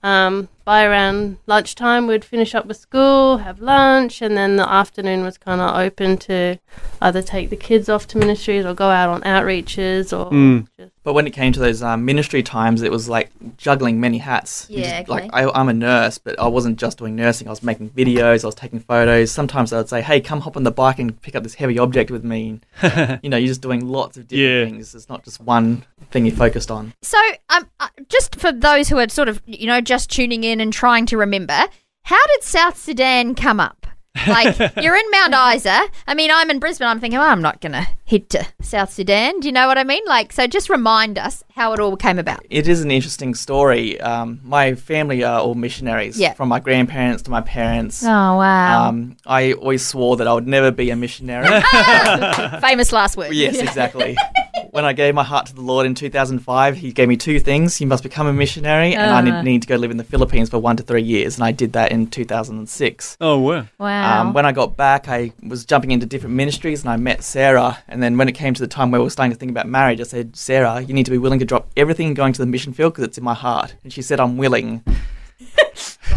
um, 0.02 0.48
by 0.64 0.84
around 0.84 1.38
lunchtime, 1.46 2.06
we'd 2.06 2.24
finish 2.24 2.54
up 2.54 2.66
with 2.66 2.76
school, 2.76 3.38
have 3.38 3.60
lunch, 3.60 4.22
and 4.22 4.36
then 4.36 4.56
the 4.56 4.68
afternoon 4.68 5.22
was 5.24 5.36
kind 5.38 5.60
of 5.60 5.74
open 5.76 6.16
to 6.18 6.58
either 7.00 7.20
take 7.22 7.50
the 7.50 7.56
kids 7.56 7.88
off 7.88 8.06
to 8.08 8.18
ministries 8.18 8.64
or 8.64 8.74
go 8.74 8.88
out 8.90 9.08
on 9.08 9.20
outreaches 9.22 10.16
or 10.16 10.30
Mm. 10.30 10.66
just 10.78 10.91
But 11.04 11.14
when 11.14 11.26
it 11.26 11.32
came 11.32 11.52
to 11.52 11.58
those 11.58 11.82
um, 11.82 12.04
ministry 12.04 12.42
times, 12.44 12.80
it 12.82 12.90
was 12.92 13.08
like 13.08 13.30
juggling 13.56 13.98
many 14.00 14.18
hats. 14.18 14.66
You 14.70 14.80
Yeah, 14.82 15.00
just- 15.00 15.08
Like 15.10 15.24
okay. 15.24 15.44
I, 15.44 15.50
I'm 15.60 15.68
a 15.68 15.72
nurse, 15.72 16.18
but 16.18 16.38
I 16.38 16.46
wasn't 16.46 16.78
just 16.78 16.98
doing 16.98 17.16
nursing. 17.16 17.48
I 17.48 17.50
was 17.50 17.62
making 17.62 17.90
videos. 17.90 18.44
I 18.44 18.46
was 18.46 18.54
taking 18.54 18.78
photos. 18.78 19.32
Sometimes 19.32 19.72
I 19.72 19.78
would 19.78 19.88
say, 19.88 20.00
"Hey, 20.00 20.20
come 20.20 20.40
hop 20.42 20.56
on 20.56 20.62
the 20.62 20.70
bike 20.70 21.00
and 21.00 21.20
pick 21.20 21.34
up 21.34 21.42
this 21.42 21.54
heavy 21.54 21.78
object 21.78 22.10
with 22.12 22.22
me." 22.24 22.60
And, 22.82 23.20
you 23.22 23.28
know, 23.30 23.36
you're 23.36 23.48
just 23.48 23.62
doing 23.62 23.86
lots 23.88 24.16
of 24.16 24.28
different 24.28 24.48
Yeah. 24.48 24.64
things. 24.64 24.94
It's 24.94 25.08
not 25.08 25.24
just 25.24 25.40
one 25.40 25.84
thing 26.12 26.24
you're 26.26 26.36
focused 26.36 26.70
on. 26.70 26.92
So, 27.02 27.18
um, 27.48 27.68
uh, 27.80 27.88
just 28.08 28.36
for 28.36 28.52
those 28.52 28.88
who 28.88 28.98
are 28.98 29.08
sort 29.08 29.28
of, 29.28 29.42
you 29.46 29.66
know, 29.66 29.80
just 29.80 30.08
tuning 30.10 30.44
in 30.44 30.60
and 30.60 30.72
trying 30.72 31.06
to 31.06 31.16
remember, 31.16 31.64
how 32.04 32.24
did 32.28 32.42
South 32.44 32.78
Sudan 32.78 33.34
come 33.34 33.58
up? 33.58 33.81
Like, 34.26 34.56
you're 34.76 34.94
in 34.94 35.10
Mount 35.10 35.34
Isa. 35.56 35.82
I 36.06 36.14
mean, 36.14 36.30
I'm 36.30 36.50
in 36.50 36.58
Brisbane. 36.58 36.86
I'm 36.86 37.00
thinking, 37.00 37.18
oh, 37.18 37.22
I'm 37.22 37.40
not 37.42 37.60
going 37.60 37.72
to 37.72 37.88
head 38.06 38.28
to 38.30 38.46
South 38.60 38.92
Sudan. 38.92 39.40
Do 39.40 39.48
you 39.48 39.52
know 39.52 39.66
what 39.66 39.78
I 39.78 39.84
mean? 39.84 40.02
Like, 40.06 40.32
so 40.32 40.46
just 40.46 40.68
remind 40.68 41.18
us 41.18 41.42
how 41.54 41.72
it 41.72 41.80
all 41.80 41.96
came 41.96 42.18
about. 42.18 42.44
It 42.50 42.68
is 42.68 42.82
an 42.82 42.90
interesting 42.90 43.34
story. 43.34 43.98
Um, 44.00 44.40
my 44.44 44.74
family 44.74 45.24
are 45.24 45.40
all 45.40 45.54
missionaries, 45.54 46.18
Yeah. 46.18 46.34
from 46.34 46.48
my 46.50 46.60
grandparents 46.60 47.22
to 47.24 47.30
my 47.30 47.40
parents. 47.40 48.04
Oh, 48.04 48.06
wow. 48.08 48.88
Um, 48.88 49.16
I 49.26 49.54
always 49.54 49.84
swore 49.84 50.16
that 50.18 50.28
I 50.28 50.34
would 50.34 50.46
never 50.46 50.70
be 50.70 50.90
a 50.90 50.96
missionary. 50.96 51.46
Famous 52.60 52.92
last 52.92 53.16
word. 53.16 53.32
Yes, 53.32 53.56
exactly. 53.58 54.16
when 54.72 54.86
I 54.86 54.94
gave 54.94 55.14
my 55.14 55.22
heart 55.22 55.44
to 55.48 55.54
the 55.54 55.60
Lord 55.60 55.84
in 55.84 55.94
2005, 55.94 56.78
He 56.78 56.92
gave 56.92 57.06
me 57.06 57.18
two 57.18 57.38
things. 57.38 57.78
You 57.78 57.86
must 57.86 58.02
become 58.02 58.26
a 58.26 58.32
missionary, 58.32 58.94
and 58.94 59.10
I 59.12 59.18
Uh. 59.18 59.20
need, 59.20 59.44
need 59.44 59.62
to 59.62 59.68
go 59.68 59.76
live 59.76 59.90
in 59.90 59.98
the 59.98 60.02
Philippines 60.12 60.48
for 60.48 60.58
one 60.58 60.78
to 60.78 60.82
three 60.82 61.02
years. 61.02 61.36
And 61.36 61.44
I 61.44 61.52
did 61.52 61.74
that 61.74 61.92
in 61.92 62.06
2006. 62.06 63.18
Oh 63.20 63.36
wow. 63.38 63.66
Wow. 63.78 64.20
Um, 64.22 64.32
when 64.32 64.46
I 64.46 64.52
got 64.52 64.74
back, 64.78 65.08
I 65.10 65.32
was 65.46 65.66
jumping 65.66 65.90
into 65.90 66.06
different 66.06 66.34
ministries 66.36 66.80
and 66.80 66.90
I 66.90 66.96
met 66.96 67.22
Sarah. 67.22 67.78
And 67.86 68.02
then 68.02 68.16
when 68.16 68.30
it 68.30 68.32
came 68.32 68.54
to 68.54 68.62
the 68.62 68.66
time 68.66 68.90
where 68.90 69.00
we 69.02 69.04
were 69.04 69.10
starting 69.10 69.32
to 69.32 69.38
think 69.38 69.50
about 69.50 69.68
marriage, 69.68 70.00
I 70.00 70.04
said, 70.04 70.36
Sarah, 70.36 70.80
you 70.80 70.94
need 70.94 71.04
to 71.04 71.10
be 71.12 71.18
willing 71.18 71.38
to 71.40 71.44
drop 71.44 71.68
everything 71.76 72.06
and 72.06 72.16
going 72.16 72.32
to 72.32 72.40
the 72.40 72.46
mission 72.46 72.72
field 72.72 72.94
because 72.94 73.04
it's 73.04 73.18
in 73.18 73.24
my 73.24 73.34
heart. 73.34 73.74
And 73.84 73.92
she 73.92 74.00
said, 74.00 74.20
I'm 74.20 74.38
willing. 74.38 74.82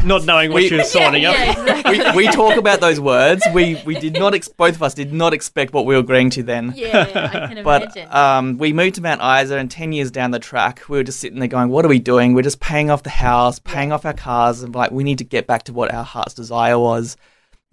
Not 0.06 0.26
knowing 0.26 0.52
what 0.52 0.62
We- 0.64 0.70
you 0.72 0.78
were 0.78 0.84
signing 0.84 1.26
up. 1.26 1.36
for. 1.36 1.92
we, 1.92 2.12
we 2.16 2.28
talk 2.28 2.58
about 2.58 2.80
those 2.80 3.00
words. 3.00 3.44
We 3.54 3.82
we 3.86 3.96
did 3.96 4.14
not 4.14 4.34
ex- 4.34 4.48
both 4.48 4.76
of 4.76 4.84
us 4.84 4.94
did 4.94 5.12
not 5.14 5.34
expect 5.34 5.74
what 5.74 5.86
we 5.86 5.96
were 5.96 6.02
agreeing 6.02 6.30
to 6.32 6.44
then. 6.44 6.74
Yeah, 6.76 7.10
I 7.16 7.54
can 7.54 7.64
But 7.64 7.98
um, 8.14 8.58
we 8.58 8.74
moved 8.74 8.96
to 8.96 9.02
Mount 9.02 9.22
Isa, 9.22 9.58
and 9.58 9.70
ten 9.70 9.92
years 9.92 10.12
down 10.12 10.32
the 10.32 10.40
track, 10.40 10.84
we 10.90 10.98
were 10.98 11.04
just 11.04 11.20
sitting 11.20 11.40
there 11.40 11.48
going, 11.48 11.70
"What 11.70 11.86
are 11.86 11.90
we 11.90 12.00
doing? 12.00 12.34
We're 12.34 12.42
just 12.44 12.60
paying 12.60 12.90
off 12.90 13.04
the 13.04 13.10
house, 13.10 13.60
paying 13.60 13.92
off 13.92 14.06
our 14.06 14.14
cars, 14.14 14.62
and 14.64 14.74
like 14.76 14.92
we 14.92 15.04
need 15.04 15.18
to 15.20 15.24
get 15.26 15.48
back 15.48 15.64
to 15.64 15.74
what 15.74 15.94
our 15.94 16.04
heart's 16.04 16.34
desire 16.34 16.80
was." 16.80 17.18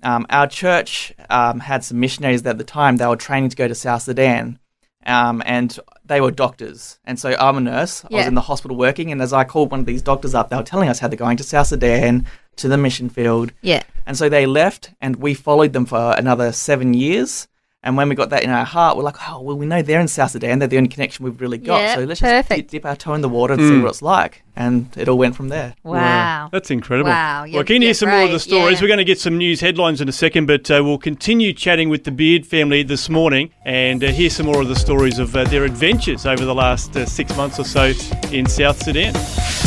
Um, 0.05 0.27
our 0.31 0.49
church 0.49 1.13
um, 1.31 1.61
had 1.61 1.85
some 1.85 2.01
missionaries 2.01 2.45
at 2.45 2.59
the 2.59 2.65
time. 2.65 2.97
They 2.97 3.07
were 3.07 3.15
training 3.15 3.51
to 3.51 3.57
go 3.57 3.69
to 3.69 3.75
South 3.75 4.03
Sudan, 4.03 4.59
um, 5.07 5.43
and 5.47 5.79
they 6.05 6.21
were 6.21 6.31
doctors. 6.31 6.99
And 7.05 7.19
so 7.19 7.35
I'm 7.39 7.57
a 7.57 7.61
nurse. 7.61 8.05
I 8.05 8.09
was 8.17 8.27
in 8.29 8.35
the 8.35 8.41
hospital 8.43 8.77
working, 8.77 9.13
and 9.13 9.23
as 9.23 9.33
I 9.33 9.45
called 9.45 9.71
one 9.71 9.81
of 9.81 9.87
these 9.87 10.03
doctors 10.03 10.35
up, 10.35 10.51
they 10.51 10.57
were 10.57 10.63
telling 10.63 10.89
us 10.89 10.99
how 10.99 11.09
they're 11.09 11.17
going 11.17 11.37
to 11.39 11.45
South 11.45 11.69
Sudan 11.69 12.27
to 12.57 12.69
the 12.69 12.77
mission 12.77 13.09
field. 13.09 13.53
yeah. 13.63 13.83
And 14.05 14.19
so 14.19 14.29
they 14.29 14.47
left, 14.47 14.91
and 15.01 15.17
we 15.17 15.33
followed 15.33 15.73
them 15.73 15.87
for 15.87 16.15
another 16.19 16.51
seven 16.51 16.93
years. 16.93 17.47
And 17.85 17.97
when 17.97 18.09
we 18.09 18.15
got 18.17 18.31
that 18.31 18.43
in 18.43 18.51
our 18.51 18.65
heart, 18.65 18.97
we're 18.97 19.05
like, 19.05 19.17
oh, 19.29 19.41
well, 19.41 19.57
we 19.57 19.65
know 19.67 19.81
they're 19.81 20.01
in 20.01 20.09
South 20.09 20.33
Sudan. 20.33 20.59
They're 20.59 20.69
the 20.69 20.77
only 20.77 20.89
connection 20.89 21.25
we've 21.25 21.41
really 21.41 21.59
got. 21.59 21.81
Yeah, 21.81 21.95
so 21.95 22.05
let's 22.05 22.21
just 22.21 22.49
dip, 22.49 22.69
dip 22.69 22.85
our 22.85 22.97
toe 22.97 23.15
in 23.15 23.21
the 23.21 23.29
water 23.29 23.55
and 23.55 23.63
see 23.63 23.81
what 23.81 23.89
it's 23.91 24.03
like. 24.03 24.43
And 24.55 24.89
it 24.99 25.09
all 25.09 25.17
went 25.17 25.35
from 25.35 25.49
there. 25.49 25.75
Wow. 25.83 26.51
That's 26.53 26.71
incredible. 26.71 27.11
Wow, 27.11 27.41
Well, 27.43 27.49
you're- 27.49 27.65
keen 27.65 27.81
to 27.81 27.87
hear 27.87 27.89
you're 27.89 27.95
some 27.95 28.11
more 28.11 28.23
of 28.25 28.33
the 28.33 28.39
stories. 28.39 28.79
yeah. 28.79 28.85
We're 28.85 28.89
going 28.89 28.99
to 28.99 29.05
get 29.05 29.19
some 29.19 29.39
news 29.39 29.61
headlines 29.61 30.03
in 30.03 30.09
a 30.11 30.13
second, 30.13 30.45
but 30.47 30.71
uh, 30.71 30.83
we'll 30.85 30.99
continue 30.99 31.55
chatting 31.55 31.89
with 31.89 32.05
the 32.05 32.11
Beard 32.11 32.45
family 32.47 32.83
this 32.83 33.09
morning 33.09 33.51
and 33.65 34.05
uh, 34.05 34.09
hear 34.09 34.29
some 34.29 34.45
more 34.47 34.61
of 34.61 34.69
the 34.69 34.77
stories 34.77 35.19
of 35.19 35.35
uh, 35.35 35.45
their 35.45 35.65
adventures 35.65 36.27
over 36.27 36.45
the 36.45 36.55
last 36.55 36.95
uh, 36.97 37.07
six 37.07 37.35
months 37.35 37.59
or 37.59 37.65
so 37.65 37.93
in 38.31 38.47
South 38.47 38.83
Sudan. 38.83 39.15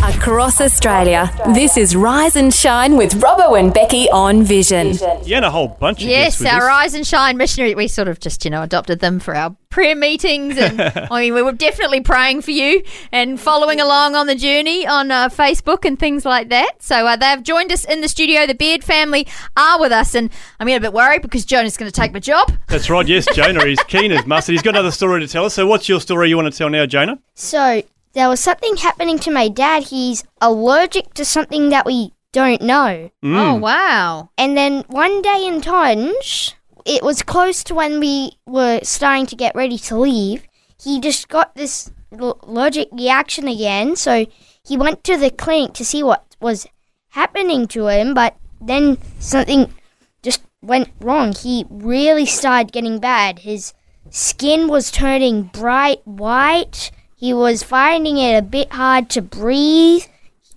Across 0.03 0.61
Australia, 0.61 1.31
this 1.55 1.77
is 1.77 1.95
Rise 1.95 2.35
and 2.35 2.53
Shine 2.53 2.95
with 2.95 3.13
Robbo 3.21 3.59
and 3.59 3.73
Becky 3.73 4.07
on 4.11 4.43
Vision. 4.43 4.93
Yeah, 5.23 5.37
and 5.37 5.45
a 5.45 5.49
whole 5.49 5.69
bunch 5.69 6.03
of 6.03 6.09
Yes, 6.09 6.39
with 6.39 6.47
our 6.49 6.61
us. 6.61 6.67
Rise 6.67 6.93
and 6.93 7.07
Shine 7.07 7.37
missionary. 7.37 7.73
We 7.73 7.87
sort 7.87 8.07
of 8.07 8.19
just, 8.19 8.45
you 8.45 8.51
know, 8.51 8.61
adopted 8.61 8.99
them 8.99 9.19
for 9.19 9.35
our 9.35 9.55
prayer 9.75 9.93
meetings. 9.93 10.57
And 10.57 10.81
I 11.11 11.19
mean, 11.19 11.33
we 11.33 11.41
were 11.41 11.51
definitely 11.51 11.99
praying 11.99 12.43
for 12.43 12.51
you 12.51 12.81
and 13.11 13.37
following 13.37 13.81
along 13.81 14.15
on 14.15 14.25
the 14.25 14.33
journey 14.33 14.87
on 14.87 15.11
uh, 15.11 15.27
Facebook 15.27 15.83
and 15.83 15.99
things 15.99 16.23
like 16.23 16.47
that. 16.47 16.81
So 16.81 17.05
uh, 17.05 17.17
they've 17.17 17.43
joined 17.43 17.73
us 17.73 17.83
in 17.83 17.99
the 17.99 18.07
studio. 18.07 18.47
The 18.47 18.55
Beard 18.55 18.85
family 18.85 19.27
are 19.57 19.77
with 19.77 19.91
us. 19.91 20.15
And 20.15 20.31
I'm 20.61 20.67
getting 20.67 20.77
a 20.77 20.87
bit 20.87 20.93
worried 20.93 21.21
because 21.21 21.43
Jonah's 21.43 21.75
going 21.75 21.91
to 21.91 22.01
take 22.01 22.13
my 22.13 22.19
job. 22.19 22.53
That's 22.69 22.89
right, 22.89 23.05
yes, 23.05 23.27
Jonah. 23.35 23.65
He's 23.65 23.83
keen 23.87 24.13
as 24.13 24.25
mustard. 24.25 24.53
He's 24.53 24.61
got 24.61 24.75
another 24.75 24.91
story 24.91 25.19
to 25.19 25.27
tell 25.27 25.43
us. 25.43 25.53
So, 25.53 25.67
what's 25.67 25.89
your 25.89 25.99
story 25.99 26.29
you 26.29 26.37
want 26.37 26.51
to 26.51 26.57
tell 26.57 26.69
now, 26.69 26.85
Jonah? 26.85 27.19
So 27.33 27.83
there 28.13 28.29
was 28.29 28.39
something 28.39 28.77
happening 28.77 29.19
to 29.19 29.31
my 29.31 29.49
dad. 29.49 29.83
He's 29.83 30.23
allergic 30.39 31.13
to 31.15 31.25
something 31.25 31.67
that 31.69 31.85
we 31.85 32.13
don't 32.31 32.61
know. 32.61 33.11
Oh, 33.23 33.55
wow. 33.55 34.29
And 34.37 34.55
then 34.55 34.85
one 34.87 35.21
day 35.21 35.45
in 35.45 35.59
Tonge, 35.59 36.55
it 36.85 37.03
was 37.03 37.23
close 37.23 37.63
to 37.65 37.75
when 37.75 37.99
we 37.99 38.33
were 38.45 38.79
starting 38.83 39.25
to 39.27 39.35
get 39.35 39.55
ready 39.55 39.77
to 39.79 39.97
leave. 39.97 40.47
He 40.81 40.99
just 40.99 41.27
got 41.27 41.55
this 41.55 41.91
l- 42.17 42.39
allergic 42.43 42.89
reaction 42.91 43.47
again, 43.47 43.95
so 43.95 44.27
he 44.63 44.77
went 44.77 45.03
to 45.05 45.17
the 45.17 45.31
clinic 45.31 45.73
to 45.73 45.85
see 45.85 46.03
what 46.03 46.35
was 46.39 46.67
happening 47.09 47.67
to 47.69 47.87
him, 47.87 48.13
but 48.13 48.37
then 48.61 48.97
something 49.19 49.73
just 50.21 50.41
went 50.61 50.89
wrong. 50.99 51.33
He 51.33 51.65
really 51.69 52.25
started 52.25 52.71
getting 52.71 52.99
bad. 52.99 53.39
His 53.39 53.73
skin 54.11 54.67
was 54.67 54.91
turning 54.91 55.43
bright 55.43 56.05
white. 56.05 56.91
He 57.15 57.33
was 57.33 57.63
finding 57.63 58.17
it 58.17 58.37
a 58.37 58.41
bit 58.41 58.73
hard 58.73 59.09
to 59.11 59.21
breathe, 59.21 60.03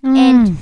and 0.03 0.49
hmm. 0.49 0.55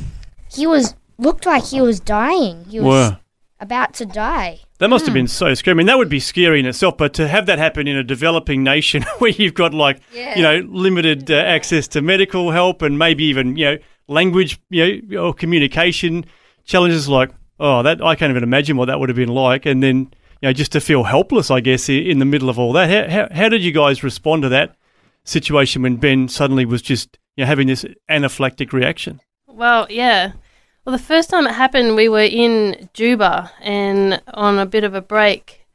he 0.49 0.67
was 0.67 0.95
looked 1.19 1.47
like 1.47 1.65
he 1.65 1.81
was 1.81 1.99
dying. 1.99 2.65
He 2.69 2.79
was 2.79 3.11
Wow. 3.11 3.19
About 3.61 3.95
to 3.95 4.07
die. 4.07 4.61
That 4.79 4.89
must 4.89 5.07
have 5.07 5.15
been 5.15 5.29
so 5.29 5.55
scary. 5.55 5.75
I 5.75 5.77
mean, 5.77 5.87
that 5.87 5.97
would 5.97 6.11
be 6.11 6.21
scary 6.21 6.61
in 6.61 6.67
itself, 6.67 6.99
but 6.99 7.15
to 7.15 7.29
have 7.29 7.47
that 7.47 7.59
happen 7.59 7.89
in 7.89 7.97
a 7.97 8.05
developing 8.05 8.63
nation 8.63 9.03
where 9.19 9.31
you've 9.31 9.55
got 9.55 9.73
like, 9.73 10.01
you 10.13 10.43
know, 10.43 10.59
limited 10.69 11.31
uh, 11.31 11.35
access 11.35 11.89
to 11.89 12.03
medical 12.03 12.51
help 12.51 12.83
and 12.83 12.99
maybe 12.99 13.25
even, 13.25 13.57
you 13.57 13.65
know, 13.65 13.79
language, 14.09 14.61
you 14.69 15.03
know, 15.03 15.29
or 15.29 15.35
communication 15.35 16.25
challenges 16.65 17.09
like, 17.09 17.31
oh, 17.59 17.83
that 17.83 18.03
I 18.03 18.15
can't 18.15 18.31
even 18.31 18.43
imagine 18.43 18.77
what 18.77 18.87
that 18.87 19.01
would 19.01 19.09
have 19.09 19.17
been 19.17 19.31
like. 19.31 19.65
And 19.65 19.83
then, 19.83 20.11
you 20.43 20.49
know, 20.49 20.53
just 20.53 20.73
to 20.73 20.81
feel 20.81 21.05
helpless, 21.05 21.51
I 21.51 21.61
guess, 21.61 21.89
in 21.89 22.19
the 22.19 22.25
middle 22.25 22.51
of 22.51 22.59
all 22.59 22.73
that. 22.75 22.91
How, 22.91 23.29
how, 23.29 23.35
how 23.35 23.49
did 23.49 23.63
you 23.63 23.73
guys 23.73 24.03
respond 24.03 24.43
to 24.43 24.49
that 24.51 24.77
situation 25.25 25.83
when 25.83 25.97
Ben 25.97 26.29
suddenly 26.29 26.67
was 26.67 26.83
just, 26.83 27.19
you 27.37 27.45
know, 27.45 27.49
having 27.49 27.67
this 27.67 27.85
anaphylactic 28.11 28.73
reaction? 28.73 29.21
Well, 29.47 29.87
yeah. 29.89 30.33
Well, 30.87 30.97
the 30.97 31.03
first 31.03 31.31
time 31.31 31.49
it 31.49 31.55
happened, 31.55 31.97
we 31.97 32.09
were 32.09 32.21
in 32.21 32.89
Juba 32.95 33.51
and 33.61 34.23
on 34.33 34.57
a 34.61 34.67
bit 34.67 34.85
of 34.85 34.95
a 34.95 35.01
break. 35.01 35.67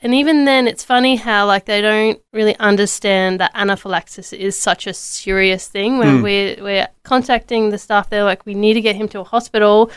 And 0.00 0.14
even 0.14 0.44
then, 0.44 0.68
it's 0.68 0.84
funny 0.84 1.16
how 1.16 1.44
like 1.46 1.64
they 1.64 1.80
don't 1.80 2.20
really 2.32 2.56
understand 2.58 3.40
that 3.40 3.50
anaphylaxis 3.54 4.32
is 4.32 4.56
such 4.56 4.86
a 4.86 4.94
serious 4.94 5.66
thing. 5.66 5.98
When 5.98 6.22
we're 6.22 6.62
we're 6.62 6.88
contacting 7.02 7.70
the 7.70 7.78
staff, 7.78 8.10
they're 8.10 8.22
like, 8.22 8.46
"We 8.46 8.54
need 8.54 8.74
to 8.74 8.80
get 8.80 8.94
him 8.94 9.08
to 9.08 9.20
a 9.20 9.24
hospital." 9.24 9.90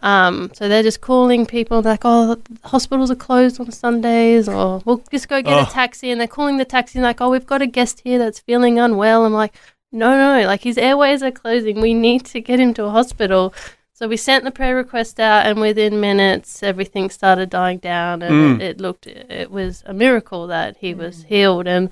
Um, 0.00 0.50
so 0.54 0.68
they're 0.68 0.82
just 0.84 1.00
calling 1.00 1.44
people 1.44 1.82
like, 1.82 2.02
"Oh, 2.04 2.36
hospitals 2.62 3.10
are 3.10 3.16
closed 3.16 3.58
on 3.58 3.72
Sundays," 3.72 4.48
or 4.48 4.80
"We'll 4.84 5.02
just 5.10 5.28
go 5.28 5.42
get 5.42 5.54
Oh. 5.54 5.62
a 5.62 5.66
taxi." 5.66 6.10
And 6.12 6.20
they're 6.20 6.28
calling 6.28 6.58
the 6.58 6.64
taxi 6.64 7.00
like, 7.00 7.20
"Oh, 7.20 7.30
we've 7.30 7.46
got 7.46 7.62
a 7.62 7.66
guest 7.66 8.02
here 8.04 8.18
that's 8.20 8.38
feeling 8.38 8.78
unwell." 8.78 9.24
I'm 9.24 9.32
like, 9.32 9.54
"No, 9.90 10.10
no, 10.16 10.46
like 10.46 10.62
his 10.62 10.78
airways 10.78 11.20
are 11.22 11.32
closing. 11.32 11.80
We 11.80 11.94
need 11.94 12.26
to 12.26 12.40
get 12.40 12.60
him 12.60 12.74
to 12.74 12.84
a 12.84 12.90
hospital." 12.90 13.52
So 14.04 14.08
we 14.08 14.18
sent 14.18 14.44
the 14.44 14.50
prayer 14.50 14.76
request 14.76 15.18
out, 15.18 15.46
and 15.46 15.58
within 15.58 15.98
minutes, 15.98 16.62
everything 16.62 17.08
started 17.08 17.48
dying 17.48 17.78
down, 17.78 18.20
and 18.20 18.34
mm. 18.34 18.56
it, 18.56 18.62
it 18.62 18.78
looked 18.78 19.06
it 19.06 19.50
was 19.50 19.82
a 19.86 19.94
miracle 19.94 20.46
that 20.48 20.76
he 20.76 20.92
was 20.92 21.22
healed, 21.22 21.66
and 21.66 21.88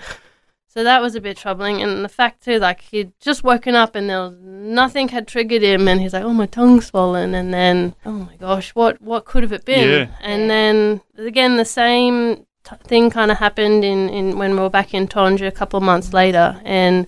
so 0.69 0.85
that 0.85 1.01
was 1.01 1.15
a 1.15 1.23
bit 1.23 1.39
troubling. 1.39 1.81
And 1.81 2.05
the 2.05 2.11
fact 2.11 2.45
too, 2.45 2.59
like 2.59 2.83
he'd 2.83 3.19
just 3.19 3.43
woken 3.43 3.75
up, 3.75 3.95
and 3.95 4.11
there 4.11 4.21
was 4.25 4.37
nothing 4.43 5.09
had 5.09 5.27
triggered 5.27 5.63
him, 5.63 5.89
and 5.89 6.03
he's 6.03 6.13
like, 6.13 6.23
"Oh, 6.23 6.35
my 6.35 6.45
tongue's 6.45 6.89
swollen," 6.89 7.35
and 7.35 7.55
then, 7.55 7.95
"Oh 8.05 8.11
my 8.11 8.37
gosh, 8.37 8.75
what 8.75 9.01
what 9.01 9.25
could 9.25 9.43
have 9.43 9.55
it 9.55 9.65
been?" 9.65 9.89
Yeah. 9.89 10.15
And 10.21 10.51
then 10.51 11.01
again, 11.17 11.57
the 11.57 11.65
same 11.65 12.45
t- 12.63 12.77
thing 12.85 13.09
kind 13.09 13.31
of 13.31 13.39
happened 13.39 13.87
in, 13.87 14.11
in 14.11 14.37
when 14.37 14.53
we 14.53 14.61
were 14.61 14.69
back 14.69 14.93
in 14.93 15.09
Tonja 15.09 15.47
a 15.47 15.51
couple 15.51 15.79
of 15.79 15.83
months 15.83 16.13
later, 16.13 16.61
and 16.63 17.07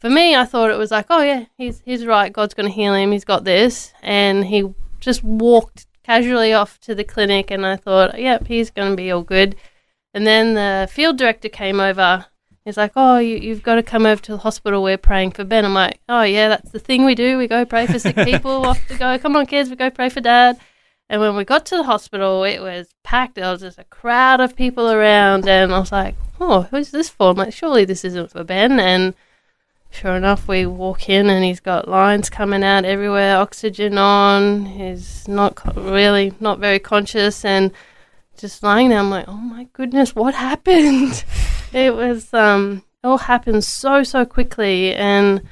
for 0.00 0.08
me, 0.10 0.34
I 0.34 0.44
thought 0.44 0.70
it 0.70 0.78
was 0.78 0.90
like, 0.90 1.06
oh 1.10 1.22
yeah, 1.22 1.44
he's 1.56 1.82
he's 1.84 2.06
right. 2.06 2.32
God's 2.32 2.54
going 2.54 2.66
to 2.68 2.74
heal 2.74 2.94
him. 2.94 3.12
He's 3.12 3.24
got 3.24 3.44
this, 3.44 3.92
and 4.02 4.46
he 4.46 4.74
just 4.98 5.22
walked 5.22 5.86
casually 6.02 6.52
off 6.52 6.80
to 6.80 6.94
the 6.94 7.04
clinic, 7.04 7.50
and 7.50 7.64
I 7.66 7.76
thought, 7.76 8.18
yep, 8.18 8.46
he's 8.46 8.70
going 8.70 8.90
to 8.90 8.96
be 8.96 9.10
all 9.10 9.22
good. 9.22 9.56
And 10.14 10.26
then 10.26 10.54
the 10.54 10.88
field 10.90 11.18
director 11.18 11.48
came 11.48 11.78
over. 11.78 12.26
He's 12.64 12.76
like, 12.76 12.92
oh, 12.96 13.18
you, 13.18 13.36
you've 13.36 13.62
got 13.62 13.76
to 13.76 13.82
come 13.82 14.04
over 14.04 14.20
to 14.22 14.32
the 14.32 14.38
hospital. 14.38 14.82
We're 14.82 14.98
praying 14.98 15.32
for 15.32 15.44
Ben. 15.44 15.64
I'm 15.64 15.74
like, 15.74 16.00
oh 16.08 16.22
yeah, 16.22 16.48
that's 16.48 16.70
the 16.72 16.78
thing 16.78 17.04
we 17.04 17.14
do. 17.14 17.38
We 17.38 17.46
go 17.46 17.64
pray 17.64 17.86
for 17.86 17.98
sick 17.98 18.16
people. 18.24 18.66
off 18.66 18.86
to 18.88 18.96
go. 18.96 19.18
Come 19.18 19.36
on, 19.36 19.46
kids, 19.46 19.70
we 19.70 19.76
go 19.76 19.90
pray 19.90 20.08
for 20.08 20.20
dad. 20.20 20.58
And 21.10 21.20
when 21.20 21.36
we 21.36 21.44
got 21.44 21.66
to 21.66 21.76
the 21.76 21.82
hospital, 21.82 22.44
it 22.44 22.60
was 22.60 22.88
packed. 23.02 23.34
There 23.34 23.50
was 23.50 23.62
just 23.62 23.78
a 23.78 23.84
crowd 23.84 24.40
of 24.40 24.54
people 24.54 24.90
around, 24.90 25.48
and 25.48 25.74
I 25.74 25.78
was 25.80 25.90
like, 25.90 26.14
"Oh, 26.40 26.62
who's 26.70 26.92
this 26.92 27.08
for?" 27.08 27.30
I'm 27.30 27.36
like, 27.36 27.52
"Surely 27.52 27.84
this 27.84 28.04
isn't 28.04 28.30
for 28.30 28.44
Ben." 28.44 28.78
And 28.78 29.14
sure 29.90 30.16
enough, 30.16 30.48
we 30.48 30.66
walk 30.66 31.08
in, 31.08 31.28
and 31.28 31.44
he's 31.44 31.60
got 31.60 31.88
lines 31.88 32.30
coming 32.30 32.62
out 32.64 32.84
everywhere, 32.84 33.36
oxygen 33.36 33.98
on. 33.98 34.66
He's 34.66 35.26
not 35.28 35.60
really 35.76 36.32
not 36.40 36.58
very 36.58 36.78
conscious, 36.78 37.44
and 37.44 37.72
just 38.38 38.62
lying 38.62 38.88
there. 38.88 38.98
I'm 38.98 39.10
like, 39.10 39.26
"Oh 39.28 39.32
my 39.32 39.64
goodness, 39.72 40.14
what 40.14 40.34
happened?" 40.34 41.24
it 41.72 41.94
was 41.94 42.32
um, 42.32 42.82
it 43.02 43.06
all 43.06 43.18
happened 43.18 43.64
so 43.64 44.02
so 44.02 44.24
quickly, 44.24 44.94
and 44.94 45.42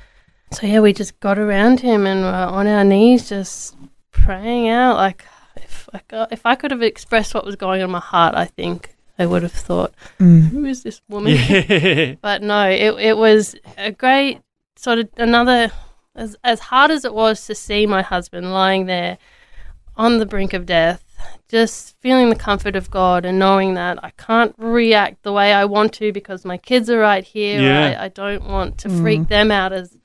so 0.52 0.66
yeah, 0.66 0.80
we 0.80 0.92
just 0.92 1.20
got 1.20 1.38
around 1.38 1.80
him 1.80 2.06
and 2.06 2.22
were 2.22 2.28
on 2.28 2.66
our 2.66 2.84
knees, 2.84 3.28
just 3.28 3.76
praying 4.10 4.68
out 4.68 4.96
like 4.96 5.24
if 5.56 5.88
I, 5.92 6.00
got, 6.08 6.32
if 6.32 6.46
I 6.46 6.54
could 6.54 6.70
have 6.70 6.82
expressed 6.82 7.34
what 7.34 7.44
was 7.44 7.56
going 7.56 7.80
on 7.80 7.86
in 7.86 7.90
my 7.90 8.00
heart, 8.00 8.34
I 8.34 8.46
think 8.46 8.94
I 9.18 9.26
would 9.26 9.42
have 9.42 9.52
thought, 9.52 9.92
mm. 10.20 10.48
who 10.48 10.64
is 10.64 10.82
this 10.82 11.00
woman? 11.08 11.34
Yeah. 11.34 12.14
But 12.20 12.42
no, 12.42 12.68
it 12.68 12.94
it 12.98 13.16
was 13.16 13.56
a 13.76 13.90
great 13.90 14.40
sort 14.76 14.98
of 15.00 15.08
another 15.16 15.72
as 16.14 16.36
as 16.44 16.60
hard 16.60 16.90
as 16.90 17.04
it 17.04 17.14
was 17.14 17.46
to 17.46 17.54
see 17.54 17.86
my 17.86 18.02
husband 18.02 18.52
lying 18.52 18.86
there 18.86 19.18
on 19.96 20.18
the 20.18 20.26
brink 20.26 20.52
of 20.52 20.66
death, 20.66 21.02
just 21.48 21.96
feeling 22.00 22.28
the 22.28 22.36
comfort 22.36 22.76
of 22.76 22.90
God 22.90 23.24
and 23.24 23.38
knowing 23.38 23.74
that 23.74 24.02
I 24.04 24.10
can't 24.10 24.54
react 24.56 25.24
the 25.24 25.32
way 25.32 25.52
I 25.52 25.64
want 25.64 25.92
to 25.94 26.12
because 26.12 26.44
my 26.44 26.56
kids 26.56 26.88
are 26.88 27.00
right 27.00 27.24
here. 27.24 27.60
Yeah. 27.60 27.98
I, 28.00 28.04
I 28.04 28.08
don't 28.08 28.44
want 28.44 28.78
to 28.78 28.88
mm. 28.88 29.00
freak 29.00 29.28
them 29.28 29.50
out 29.50 29.72
as 29.72 29.96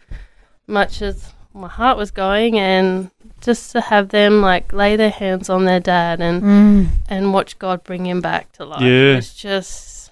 much 0.65 1.01
as 1.01 1.31
my 1.53 1.67
heart 1.67 1.97
was 1.97 2.09
going 2.09 2.57
and 2.57 3.11
just 3.43 3.71
to 3.73 3.81
have 3.81 4.09
them 4.09 4.41
like 4.41 4.73
lay 4.73 4.95
their 4.95 5.09
hands 5.11 5.49
on 5.49 5.65
their 5.65 5.79
dad 5.79 6.21
and 6.21 6.89
and 7.09 7.33
watch 7.33 7.59
God 7.59 7.83
bring 7.83 8.05
him 8.05 8.21
back 8.21 8.51
to 8.53 8.65
life. 8.65 8.81
Yeah. 8.81 9.17
It's 9.17 9.33
just 9.35 10.11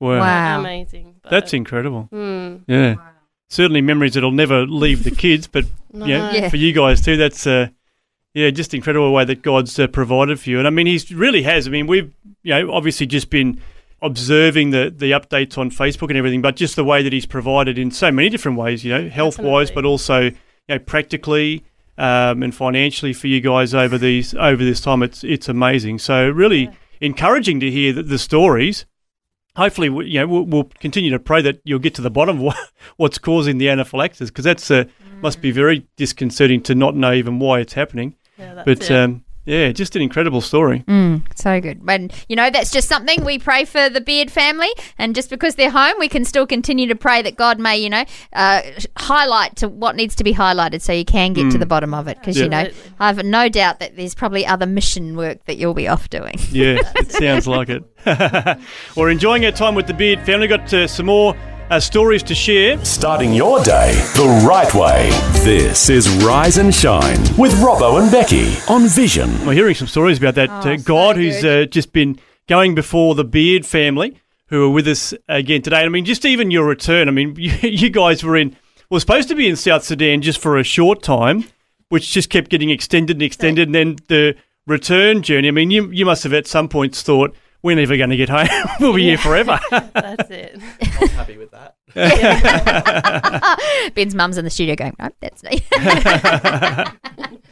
Wow. 0.00 0.18
Wow. 0.18 0.60
amazing. 0.60 1.14
But, 1.22 1.30
That's 1.30 1.52
incredible. 1.54 2.08
Hmm. 2.10 2.56
Yeah. 2.66 2.96
Certainly 3.50 3.82
memories 3.82 4.14
that'll 4.14 4.32
never 4.32 4.66
leave 4.66 5.04
the 5.04 5.10
kids, 5.12 5.46
but 5.46 5.64
No. 5.92 6.06
yeah, 6.06 6.32
Yeah. 6.32 6.48
for 6.48 6.56
you 6.56 6.72
guys 6.72 7.00
too, 7.02 7.16
that's 7.16 7.46
uh, 7.46 7.68
Yeah, 8.34 8.50
just 8.50 8.72
incredible 8.74 9.12
way 9.12 9.24
that 9.26 9.42
God's 9.42 9.78
uh, 9.78 9.86
provided 9.86 10.40
for 10.40 10.48
you, 10.50 10.58
and 10.58 10.66
I 10.66 10.70
mean, 10.70 10.86
He's 10.86 11.12
really 11.12 11.42
has. 11.42 11.68
I 11.68 11.70
mean, 11.70 11.86
we've 11.86 12.12
you 12.42 12.54
know 12.54 12.72
obviously 12.72 13.06
just 13.06 13.28
been 13.30 13.60
observing 14.00 14.70
the 14.70 14.92
the 14.96 15.12
updates 15.12 15.56
on 15.58 15.70
Facebook 15.70 16.08
and 16.08 16.16
everything, 16.16 16.40
but 16.42 16.56
just 16.56 16.74
the 16.76 16.82
way 16.84 17.02
that 17.02 17.12
He's 17.12 17.26
provided 17.26 17.78
in 17.78 17.90
so 17.90 18.10
many 18.10 18.28
different 18.30 18.56
ways, 18.58 18.84
you 18.84 18.90
know, 18.92 19.08
health 19.08 19.38
wise, 19.38 19.70
but 19.70 19.84
also 19.84 20.20
you 20.22 20.32
know 20.70 20.78
practically 20.78 21.62
um, 21.98 22.42
and 22.42 22.54
financially 22.54 23.12
for 23.12 23.26
you 23.28 23.40
guys 23.40 23.74
over 23.74 23.98
these 23.98 24.34
over 24.34 24.64
this 24.64 24.80
time. 24.80 25.02
It's 25.02 25.22
it's 25.24 25.48
amazing. 25.48 25.98
So 25.98 26.28
really 26.30 26.70
encouraging 27.00 27.60
to 27.60 27.70
hear 27.70 27.92
the, 27.92 28.02
the 28.02 28.18
stories. 28.18 28.86
Hopefully, 29.56 29.90
we- 29.90 30.06
you 30.06 30.20
know, 30.20 30.26
we'll, 30.28 30.44
we'll 30.44 30.70
continue 30.80 31.10
to 31.10 31.18
pray 31.18 31.42
that 31.42 31.60
you'll 31.64 31.78
get 31.78 31.94
to 31.96 32.02
the 32.02 32.10
bottom 32.10 32.36
of 32.38 32.42
what, 32.42 32.56
what's 32.96 33.18
causing 33.18 33.58
the 33.58 33.68
anaphylaxis 33.68 34.30
because 34.30 34.44
that's 34.44 34.70
uh, 34.70 34.84
must 35.20 35.42
be 35.42 35.50
very 35.50 35.86
disconcerting 35.96 36.62
to 36.62 36.74
not 36.74 36.96
know 36.96 37.12
even 37.12 37.38
why 37.38 37.60
it's 37.60 37.74
happening. 37.74 38.14
Yeah, 38.38 38.54
that's 38.54 38.64
But 38.64 38.90
it. 38.90 38.94
um, 38.96 39.24
yeah, 39.44 39.72
just 39.72 39.96
an 39.96 40.02
incredible 40.02 40.40
story. 40.40 40.84
Mm, 40.86 41.22
so 41.36 41.60
good. 41.60 41.80
And, 41.88 42.12
you 42.28 42.36
know, 42.36 42.48
that's 42.50 42.70
just 42.70 42.88
something 42.88 43.24
we 43.24 43.38
pray 43.38 43.64
for 43.64 43.88
the 43.88 44.00
Beard 44.00 44.30
family. 44.30 44.68
And 44.98 45.14
just 45.14 45.30
because 45.30 45.56
they're 45.56 45.70
home, 45.70 45.94
we 45.98 46.08
can 46.08 46.24
still 46.24 46.46
continue 46.46 46.86
to 46.86 46.94
pray 46.94 47.22
that 47.22 47.36
God 47.36 47.58
may, 47.58 47.76
you 47.76 47.90
know, 47.90 48.04
uh, 48.34 48.62
highlight 48.96 49.56
to 49.56 49.68
what 49.68 49.96
needs 49.96 50.14
to 50.16 50.24
be 50.24 50.32
highlighted 50.32 50.80
so 50.80 50.92
you 50.92 51.04
can 51.04 51.32
get 51.32 51.50
to 51.50 51.58
the 51.58 51.66
bottom 51.66 51.92
of 51.92 52.06
it. 52.06 52.18
Because, 52.18 52.38
you 52.38 52.48
know, 52.48 52.68
I 53.00 53.08
have 53.08 53.24
no 53.24 53.48
doubt 53.48 53.80
that 53.80 53.96
there's 53.96 54.14
probably 54.14 54.46
other 54.46 54.66
mission 54.66 55.16
work 55.16 55.44
that 55.46 55.56
you'll 55.56 55.74
be 55.74 55.88
off 55.88 56.08
doing. 56.08 56.36
Yeah, 56.50 56.78
it 56.96 57.10
sounds 57.10 57.48
like 57.48 57.68
it. 57.68 57.82
We're 58.96 59.10
enjoying 59.10 59.44
our 59.44 59.52
time 59.52 59.74
with 59.74 59.86
the 59.86 59.94
Beard 59.94 60.20
family. 60.20 60.46
Got 60.46 60.72
uh, 60.72 60.86
some 60.86 61.06
more 61.06 61.34
uh, 61.72 61.80
stories 61.80 62.22
to 62.22 62.34
share. 62.34 62.82
Starting 62.84 63.32
your 63.32 63.62
day 63.62 63.92
the 64.14 64.44
right 64.46 64.72
way. 64.74 65.08
This 65.42 65.88
is 65.88 66.06
Rise 66.22 66.58
and 66.58 66.74
Shine 66.74 67.18
with 67.38 67.52
Robbo 67.54 68.00
and 68.00 68.12
Becky 68.12 68.56
on 68.68 68.86
Vision. 68.88 69.30
We're 69.46 69.54
hearing 69.54 69.74
some 69.74 69.88
stories 69.88 70.18
about 70.18 70.34
that 70.34 70.50
uh, 70.50 70.62
Oh, 70.64 70.76
so 70.76 70.82
God 70.82 71.16
who's 71.16 71.42
uh, 71.42 71.64
just 71.64 71.94
been 71.94 72.18
going 72.46 72.74
before 72.74 73.14
the 73.14 73.24
Beard 73.24 73.64
family, 73.64 74.20
who 74.48 74.66
are 74.66 74.70
with 74.70 74.86
us 74.86 75.14
again 75.28 75.62
today. 75.62 75.80
I 75.80 75.88
mean, 75.88 76.04
just 76.04 76.26
even 76.26 76.50
your 76.50 76.66
return. 76.66 77.08
I 77.08 77.10
mean, 77.10 77.36
you, 77.38 77.52
you 77.62 77.88
guys 77.88 78.22
were 78.22 78.36
in, 78.36 78.54
were 78.90 79.00
supposed 79.00 79.28
to 79.28 79.34
be 79.34 79.48
in 79.48 79.56
South 79.56 79.82
Sudan 79.82 80.20
just 80.20 80.40
for 80.40 80.58
a 80.58 80.64
short 80.64 81.02
time, 81.02 81.44
which 81.88 82.12
just 82.12 82.28
kept 82.28 82.50
getting 82.50 82.68
extended 82.68 83.16
and 83.16 83.22
extended. 83.22 83.68
And 83.68 83.74
then 83.74 83.96
the 84.08 84.36
return 84.66 85.22
journey. 85.22 85.48
I 85.48 85.52
mean, 85.52 85.70
you 85.70 85.90
you 85.90 86.04
must 86.04 86.22
have 86.24 86.34
at 86.34 86.46
some 86.46 86.68
points 86.68 87.02
thought 87.02 87.34
we're 87.62 87.76
never 87.76 87.96
going 87.96 88.10
to 88.10 88.16
get 88.16 88.28
home. 88.28 88.48
we'll 88.80 88.94
be 88.94 89.04
here 89.04 89.18
forever. 89.18 89.58
That's 89.70 90.30
it. 90.30 90.60
Ben's 93.94 94.14
mum's 94.14 94.38
in 94.38 94.44
the 94.44 94.50
studio 94.50 94.74
going, 94.74 94.94
no, 94.98 95.08
that's 95.20 95.42
me. 95.42 95.60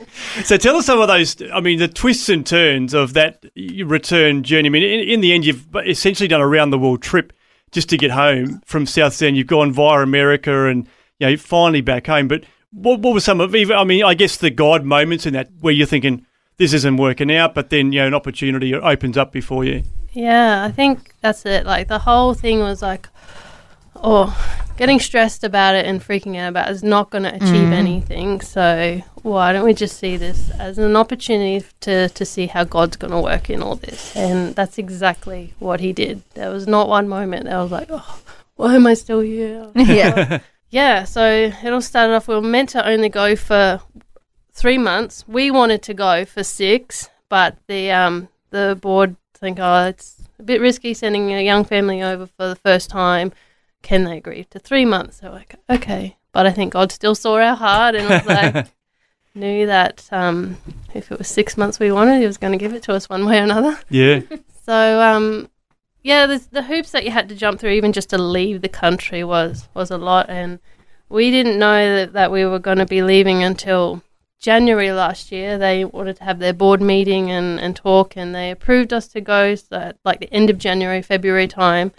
So 0.44 0.56
tell 0.56 0.76
us 0.76 0.86
some 0.86 1.00
of 1.00 1.08
those. 1.08 1.36
I 1.52 1.60
mean, 1.60 1.78
the 1.78 1.88
twists 1.88 2.28
and 2.28 2.46
turns 2.46 2.94
of 2.94 3.14
that 3.14 3.44
return 3.84 4.42
journey. 4.42 4.68
I 4.68 4.70
mean, 4.70 4.82
in, 4.82 5.08
in 5.08 5.20
the 5.20 5.32
end, 5.32 5.44
you've 5.44 5.66
essentially 5.86 6.28
done 6.28 6.40
a 6.40 6.46
round 6.46 6.72
the 6.72 6.78
world 6.78 7.02
trip 7.02 7.32
just 7.70 7.88
to 7.90 7.96
get 7.96 8.10
home 8.10 8.60
from 8.64 8.86
South 8.86 9.14
Sudan. 9.14 9.34
You've 9.34 9.46
gone 9.46 9.72
via 9.72 10.02
America 10.02 10.66
and 10.66 10.86
you 11.18 11.28
know 11.28 11.36
finally 11.36 11.80
back 11.80 12.06
home. 12.06 12.28
But 12.28 12.44
what, 12.72 13.00
what 13.00 13.14
were 13.14 13.20
some 13.20 13.40
of? 13.40 13.54
even- 13.54 13.76
I 13.76 13.84
mean, 13.84 14.04
I 14.04 14.14
guess 14.14 14.36
the 14.36 14.50
God 14.50 14.84
moments 14.84 15.26
in 15.26 15.32
that 15.34 15.48
where 15.60 15.72
you're 15.72 15.86
thinking 15.86 16.26
this 16.56 16.72
isn't 16.74 16.96
working 16.96 17.34
out, 17.34 17.54
but 17.54 17.70
then 17.70 17.92
you 17.92 18.00
know 18.00 18.06
an 18.08 18.14
opportunity 18.14 18.74
opens 18.74 19.16
up 19.16 19.32
before 19.32 19.64
you. 19.64 19.82
Yeah, 20.12 20.64
I 20.64 20.72
think 20.72 21.14
that's 21.20 21.46
it. 21.46 21.66
Like 21.66 21.88
the 21.88 22.00
whole 22.00 22.34
thing 22.34 22.60
was 22.60 22.82
like, 22.82 23.08
oh, 24.02 24.36
getting 24.76 24.98
stressed 24.98 25.44
about 25.44 25.74
it 25.74 25.86
and 25.86 26.00
freaking 26.00 26.36
out 26.36 26.48
about 26.48 26.68
it 26.68 26.72
is 26.72 26.82
not 26.82 27.10
going 27.10 27.24
to 27.24 27.34
achieve 27.34 27.70
anything. 27.72 28.40
So 28.40 29.02
why 29.22 29.52
don't 29.52 29.64
we 29.64 29.74
just 29.74 29.98
see 29.98 30.16
this 30.16 30.50
as 30.58 30.78
an 30.78 30.96
opportunity 30.96 31.64
to 31.80 32.08
to 32.08 32.24
see 32.24 32.46
how 32.46 32.64
God's 32.64 32.96
going 32.96 33.12
to 33.12 33.20
work 33.20 33.50
in 33.50 33.62
all 33.62 33.76
this? 33.76 34.16
And 34.16 34.54
that's 34.54 34.78
exactly 34.78 35.54
what 35.58 35.80
He 35.80 35.92
did. 35.92 36.22
There 36.34 36.50
was 36.50 36.66
not 36.66 36.88
one 36.88 37.08
moment 37.08 37.44
that 37.44 37.54
I 37.54 37.62
was 37.62 37.70
like, 37.70 37.88
oh, 37.90 38.20
why 38.56 38.74
am 38.74 38.86
I 38.86 38.94
still 38.94 39.20
here? 39.20 39.70
yeah. 39.74 40.40
Yeah, 40.72 41.02
so 41.02 41.26
it 41.26 41.72
all 41.72 41.80
started 41.80 42.14
off. 42.14 42.28
We 42.28 42.36
were 42.36 42.40
meant 42.42 42.68
to 42.70 42.88
only 42.88 43.08
go 43.08 43.34
for 43.34 43.80
three 44.52 44.78
months. 44.78 45.24
We 45.26 45.50
wanted 45.50 45.82
to 45.82 45.94
go 45.94 46.24
for 46.24 46.44
six, 46.44 47.10
but 47.28 47.56
the 47.66 47.90
um 47.90 48.28
the 48.50 48.78
board 48.80 49.16
think, 49.34 49.58
oh, 49.60 49.86
it's 49.86 50.16
a 50.38 50.42
bit 50.42 50.60
risky 50.60 50.94
sending 50.94 51.32
a 51.32 51.42
young 51.42 51.64
family 51.64 52.02
over 52.02 52.26
for 52.26 52.48
the 52.48 52.56
first 52.56 52.88
time. 52.88 53.32
Can 53.82 54.04
they 54.04 54.18
agree 54.18 54.44
to 54.44 54.58
three 54.58 54.84
months? 54.84 55.20
So 55.20 55.30
like, 55.30 55.54
okay, 55.68 56.16
but 56.32 56.46
I 56.46 56.50
think 56.50 56.72
God 56.72 56.92
still 56.92 57.14
saw 57.14 57.40
our 57.40 57.56
heart 57.56 57.94
and 57.94 58.08
was 58.08 58.26
like, 58.26 58.66
knew 59.34 59.66
that 59.66 60.08
um 60.10 60.56
if 60.94 61.12
it 61.12 61.18
was 61.18 61.28
six 61.28 61.56
months 61.56 61.78
we 61.78 61.92
wanted, 61.92 62.20
He 62.20 62.26
was 62.26 62.36
going 62.36 62.52
to 62.52 62.58
give 62.58 62.74
it 62.74 62.82
to 62.84 62.92
us 62.92 63.08
one 63.08 63.24
way 63.24 63.38
or 63.38 63.44
another. 63.44 63.78
Yeah, 63.88 64.20
So 64.64 65.00
um, 65.00 65.48
yeah, 66.02 66.26
the, 66.26 66.44
the 66.50 66.62
hoops 66.62 66.92
that 66.92 67.04
you 67.04 67.10
had 67.10 67.28
to 67.28 67.34
jump 67.34 67.58
through 67.60 67.72
even 67.72 67.92
just 67.92 68.10
to 68.10 68.18
leave 68.18 68.62
the 68.62 68.68
country 68.68 69.24
was 69.24 69.68
was 69.74 69.90
a 69.90 69.98
lot, 69.98 70.30
and 70.30 70.60
we 71.08 71.30
didn't 71.30 71.58
know 71.58 71.96
that, 71.96 72.12
that 72.12 72.32
we 72.32 72.44
were 72.44 72.58
going 72.58 72.78
to 72.78 72.86
be 72.86 73.02
leaving 73.02 73.42
until 73.42 74.02
January 74.38 74.92
last 74.92 75.32
year. 75.32 75.58
They 75.58 75.84
wanted 75.84 76.16
to 76.16 76.24
have 76.24 76.38
their 76.38 76.52
board 76.52 76.80
meeting 76.80 77.30
and, 77.30 77.58
and 77.58 77.74
talk, 77.74 78.16
and 78.16 78.34
they 78.34 78.50
approved 78.50 78.92
us 78.92 79.08
to 79.08 79.20
go 79.20 79.54
so 79.54 79.76
at 79.76 79.96
like 80.04 80.20
the 80.20 80.32
end 80.32 80.50
of 80.50 80.58
January, 80.58 81.02
February 81.02 81.48
time, 81.48 81.92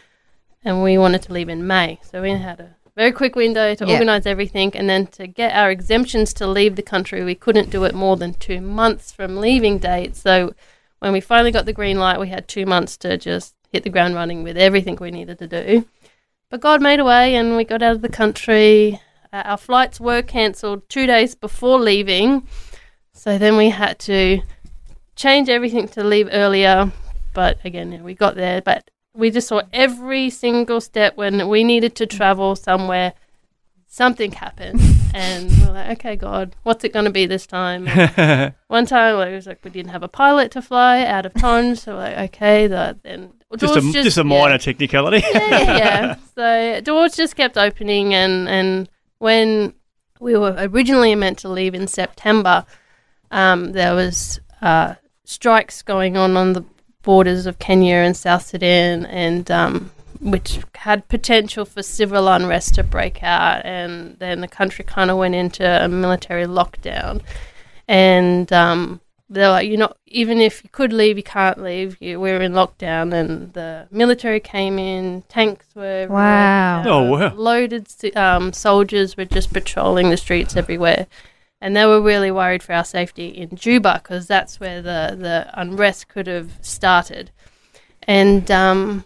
and 0.63 0.84
we 0.84 0.97
wanted 0.97 1.21
to 1.24 1.34
leave 1.34 1.50
in 1.50 1.65
May. 1.65 2.00
So 2.10 2.21
we 2.21 2.32
had 2.32 2.60
a 2.60 2.76
very 2.95 3.12
quick 3.12 3.36
window 3.36 3.74
to 3.76 3.86
Yeah. 3.86 3.93
organize 3.93 4.26
everything, 4.26 4.71
and 4.76 4.89
then 4.89 5.08
to 5.08 5.28
get 5.28 5.54
our 5.56 5.71
exemptions 5.71 6.34
to 6.36 6.47
leave 6.47 6.76
the 6.76 6.82
country, 6.82 7.24
we 7.24 7.36
couldn't 7.36 7.69
do 7.69 7.84
it 7.86 7.95
more 7.95 8.17
than 8.17 8.34
two 8.34 8.62
months 8.62 9.12
from 9.12 9.38
leaving 9.38 9.78
date. 9.78 10.15
So 10.15 10.54
when 11.00 11.13
we 11.13 11.21
finally 11.21 11.52
got 11.52 11.65
the 11.65 11.74
green 11.74 12.00
light, 12.00 12.19
we 12.19 12.30
had 12.30 12.47
two 12.47 12.65
months 12.65 12.97
to 12.97 13.17
just 13.17 13.56
hit 13.71 13.84
the 13.84 13.89
ground 13.89 14.15
running 14.15 14.43
with 14.43 14.58
everything 14.58 14.97
we 15.00 15.12
needed 15.12 15.39
to 15.39 15.47
do. 15.47 15.86
But 16.50 16.60
God 16.60 16.82
made 16.82 17.00
a 17.00 17.06
way, 17.06 17.36
and 17.36 17.56
we 17.56 17.63
got 17.63 17.82
out 17.82 17.95
of 17.95 18.02
the 18.02 18.10
country. 18.10 19.00
Uh, 19.32 19.43
our 19.45 19.58
flights 19.58 20.00
were 20.02 20.21
cancelled 20.21 20.88
two 20.89 21.08
days 21.08 21.34
before 21.34 21.80
leaving, 21.80 22.45
so 23.13 23.38
then 23.38 23.56
we 23.56 23.69
had 23.69 23.97
to 24.00 24.41
change 25.15 25.47
everything 25.47 25.88
to 25.88 26.04
leave 26.04 26.28
earlier. 26.32 26.91
But 27.34 27.60
again, 27.63 27.93
yeah, 27.93 28.02
we 28.02 28.13
got 28.13 28.36
there. 28.36 28.62
But 28.62 28.91
we 29.13 29.30
just 29.30 29.47
saw 29.47 29.62
every 29.74 30.30
single 30.30 30.82
step 30.82 31.17
when 31.17 31.47
we 31.50 31.63
needed 31.63 31.95
to 31.95 32.06
travel 32.06 32.56
somewhere. 32.56 33.13
Something 33.88 34.32
happened, 34.32 34.80
and 35.13 35.52
we're 35.52 35.74
like, 35.74 36.00
"Okay, 36.00 36.15
God, 36.15 36.56
what's 36.63 36.86
it 36.86 36.93
going 36.93 37.06
to 37.06 37.12
be 37.12 37.26
this 37.26 37.45
time?" 37.45 37.88
And 37.89 38.54
one 38.67 38.86
time, 38.86 39.17
like, 39.17 39.32
it 39.32 39.36
was 39.36 39.47
like 39.47 39.63
we 39.65 39.71
didn't 39.71 39.91
have 39.91 40.04
a 40.04 40.08
pilot 40.08 40.52
to 40.52 40.62
fly 40.62 41.04
out 41.04 41.26
of 41.26 41.34
Tonge, 41.34 41.78
so 41.78 41.93
we're 41.93 42.00
like, 42.00 42.17
okay, 42.36 42.67
that 42.67 43.04
then 43.04 43.34
just 43.58 43.76
a 43.76 43.82
doors 43.82 43.93
just, 43.93 44.17
a 44.17 44.21
yeah. 44.21 44.24
minor 44.24 44.58
technicality. 44.58 45.24
yeah, 45.34 45.78
yeah. 45.78 46.15
So 46.36 46.82
doors 46.82 47.15
just 47.15 47.36
kept 47.36 47.58
opening, 47.58 48.13
and 48.13 48.47
and 48.47 48.89
when 49.19 49.74
we 50.21 50.38
were 50.38 50.56
originally 50.58 51.13
meant 51.15 51.39
to 51.39 51.50
leave 51.50 51.76
in 51.76 51.88
September, 51.88 52.65
um, 53.30 53.74
there 53.74 53.93
was 53.93 54.39
uh, 54.62 54.95
strikes 55.26 55.82
going 55.82 56.15
on 56.15 56.38
on 56.38 56.54
the 56.54 56.63
borders 57.03 57.45
of 57.45 57.59
Kenya 57.59 57.95
and 57.95 58.15
South 58.15 58.45
Sudan, 58.45 59.05
and 59.05 59.49
um, 59.51 59.91
which 60.19 60.59
had 60.75 61.07
potential 61.07 61.65
for 61.65 61.81
civil 61.83 62.27
unrest 62.27 62.75
to 62.75 62.83
break 62.83 63.23
out, 63.23 63.65
and 63.65 64.17
then 64.19 64.41
the 64.41 64.47
country 64.47 64.85
kind 64.85 65.09
of 65.09 65.17
went 65.17 65.35
into 65.35 65.65
a 65.65 65.87
military 65.87 66.45
lockdown, 66.45 67.21
and 67.87 68.51
um, 68.53 69.01
they're 69.31 69.49
like, 69.49 69.67
you 69.67 69.77
know, 69.77 69.93
even 70.07 70.39
if 70.39 70.63
you 70.63 70.69
could 70.69 70.91
leave, 70.91 71.15
you 71.15 71.23
can't 71.23 71.63
leave. 71.63 71.97
You, 72.01 72.19
we're 72.19 72.41
in 72.41 72.51
lockdown, 72.51 73.13
and 73.13 73.53
the 73.53 73.87
military 73.89 74.41
came 74.41 74.77
in. 74.77 75.23
Tanks 75.29 75.67
were 75.73 75.85
everywhere, 75.85 76.17
Wow. 76.17 76.83
Oh, 76.85 77.03
wow. 77.03 77.33
Loaded 77.33 77.87
um, 78.15 78.51
soldiers 78.51 79.15
were 79.15 79.25
just 79.25 79.53
patrolling 79.53 80.09
the 80.09 80.17
streets 80.17 80.57
everywhere, 80.57 81.07
and 81.62 81.76
they 81.76 81.86
were 81.86 82.02
really 82.02 82.32
worried 82.32 82.63
for 82.63 82.74
our 82.74 82.84
safety 82.84 83.28
in 83.28 83.56
Juba 83.56 84.02
because 84.04 84.28
that's 84.28 84.60
where 84.60 84.82
the 84.82 85.15
the 85.17 85.50
unrest 85.54 86.08
could 86.08 86.28
have 86.28 86.52
started. 86.62 87.32
And 88.04 88.50
um, 88.50 89.06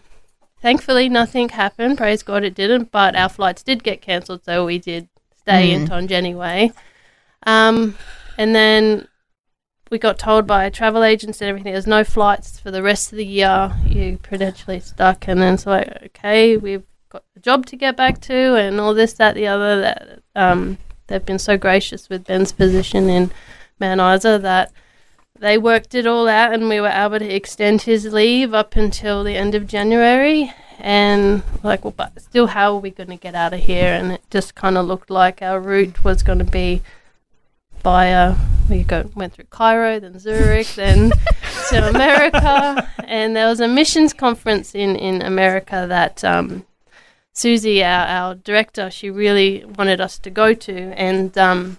thankfully, 0.62 1.08
nothing 1.10 1.50
happened. 1.50 1.98
Praise 1.98 2.22
God, 2.22 2.42
it 2.42 2.54
didn't. 2.54 2.90
But 2.90 3.14
our 3.14 3.28
flights 3.28 3.62
did 3.62 3.84
get 3.84 4.00
cancelled, 4.00 4.44
so 4.44 4.64
we 4.64 4.78
did 4.78 5.08
stay 5.36 5.70
in 5.70 5.86
Tonge 5.86 6.12
anyway. 6.12 6.72
Um, 7.46 7.96
and 8.38 8.54
then 8.54 9.06
we 9.90 9.98
got 9.98 10.18
told 10.18 10.46
by 10.46 10.68
travel 10.70 11.04
agents 11.04 11.40
and 11.40 11.48
everything 11.48 11.72
there's 11.72 11.86
no 11.86 12.02
flights 12.02 12.58
for 12.58 12.70
the 12.70 12.82
rest 12.82 13.12
of 13.12 13.18
the 13.18 13.26
year. 13.26 13.72
You're 13.86 14.16
potentially 14.16 14.80
stuck, 14.80 15.28
and 15.28 15.42
then 15.42 15.54
it's 15.54 15.66
like, 15.66 15.88
okay, 16.06 16.56
we've 16.56 16.84
got 17.10 17.22
a 17.36 17.40
job 17.40 17.66
to 17.66 17.76
get 17.76 17.96
back 17.98 18.20
to, 18.22 18.56
and 18.56 18.80
all 18.80 18.94
this, 18.94 19.12
that, 19.12 19.34
the 19.34 19.46
other. 19.46 19.80
That 19.82 20.22
um, 20.34 20.78
they've 21.06 21.24
been 21.24 21.38
so 21.38 21.56
gracious 21.56 22.08
with 22.08 22.24
Ben's 22.24 22.52
position 22.52 23.08
in 23.08 23.30
Mount 23.78 24.00
Isa 24.00 24.38
that 24.38 24.72
they 25.38 25.58
worked 25.58 25.94
it 25.94 26.06
all 26.06 26.28
out, 26.28 26.54
and 26.54 26.68
we 26.68 26.80
were 26.80 26.88
able 26.88 27.18
to 27.18 27.34
extend 27.34 27.82
his 27.82 28.12
leave 28.12 28.54
up 28.54 28.76
until 28.76 29.22
the 29.22 29.36
end 29.36 29.54
of 29.54 29.66
January. 29.66 30.52
And 30.78 31.42
like, 31.62 31.84
well, 31.84 31.94
but 31.96 32.20
still, 32.20 32.48
how 32.48 32.74
are 32.74 32.80
we 32.80 32.90
going 32.90 33.08
to 33.08 33.16
get 33.16 33.34
out 33.34 33.54
of 33.54 33.60
here? 33.60 33.94
And 33.94 34.12
it 34.12 34.22
just 34.30 34.54
kind 34.54 34.76
of 34.76 34.86
looked 34.86 35.10
like 35.10 35.42
our 35.42 35.60
route 35.60 36.04
was 36.04 36.22
going 36.22 36.38
to 36.38 36.44
be 36.44 36.82
via 37.82 38.34
we 38.68 38.82
go 38.82 39.08
went 39.14 39.32
through 39.32 39.44
Cairo, 39.50 40.00
then 40.00 40.18
Zurich, 40.18 40.66
then 40.74 41.12
to 41.70 41.88
America, 41.94 42.90
and 43.04 43.36
there 43.36 43.46
was 43.46 43.60
a 43.60 43.68
missions 43.68 44.12
conference 44.12 44.74
in 44.74 44.96
in 44.96 45.22
America 45.22 45.86
that 45.88 46.24
um, 46.24 46.66
Susie, 47.36 47.84
our, 47.84 48.06
our 48.06 48.34
director, 48.34 48.90
she 48.90 49.10
really 49.10 49.62
wanted 49.76 50.00
us 50.00 50.18
to 50.20 50.30
go 50.30 50.54
to, 50.54 50.74
and 50.98 51.36
um, 51.36 51.76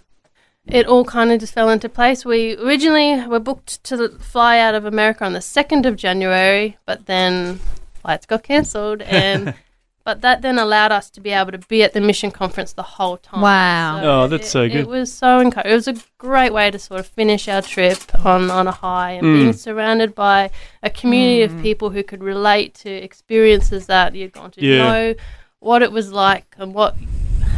it 0.68 0.86
all 0.86 1.04
kind 1.04 1.32
of 1.32 1.40
just 1.40 1.54
fell 1.56 1.72
into 1.72 1.90
place. 1.90 2.24
We 2.24 2.56
originally 2.58 3.26
were 3.26 3.40
booked 3.40 3.84
to 3.86 4.10
fly 4.20 4.60
out 4.60 4.76
of 4.76 4.86
America 4.86 5.26
on 5.26 5.34
the 5.34 5.42
second 5.42 5.88
of 5.88 5.96
January, 5.96 6.78
but 6.86 7.08
then 7.08 7.60
flights 7.96 8.28
got 8.28 8.44
cancelled, 8.44 9.02
and 9.02 9.56
but 10.04 10.22
that 10.22 10.44
then 10.44 10.60
allowed 10.60 10.92
us 10.92 11.10
to 11.10 11.20
be 11.20 11.32
able 11.32 11.52
to 11.54 11.58
be 11.58 11.82
at 11.82 11.94
the 11.94 12.02
mission 12.02 12.30
conference 12.30 12.74
the 12.74 12.84
whole 12.84 13.18
time. 13.18 13.42
Wow. 13.42 14.02
Oh, 14.04 14.28
that's 14.28 14.46
it, 14.48 14.52
so 14.52 14.68
good. 14.68 14.78
It 14.78 14.88
was 14.88 15.12
so 15.12 15.40
encouraging. 15.40 15.72
It 15.72 15.76
was 15.76 15.88
a 15.88 15.96
great 16.20 16.54
way 16.54 16.70
to 16.70 16.78
sort 16.78 17.00
of 17.00 17.08
finish 17.08 17.48
our 17.48 17.64
trip 17.64 17.98
on, 18.24 18.52
on 18.52 18.68
a 18.68 18.72
high 18.72 19.14
and 19.14 19.24
being 19.24 19.54
surrounded 19.54 20.14
by 20.14 20.52
a 20.84 20.92
community 20.92 21.42
of 21.42 21.62
people 21.64 21.90
who 21.90 22.04
could 22.04 22.24
relate 22.24 22.76
to 22.76 22.92
experiences 22.92 23.88
that 23.88 24.14
you'd 24.14 24.34
gone 24.34 24.52
to 24.52 24.64
Yeah. 24.64 24.78
know 24.78 25.16
what 25.60 25.82
it 25.82 25.92
was 25.92 26.12
like 26.12 26.56
and 26.58 26.74
what 26.74 26.96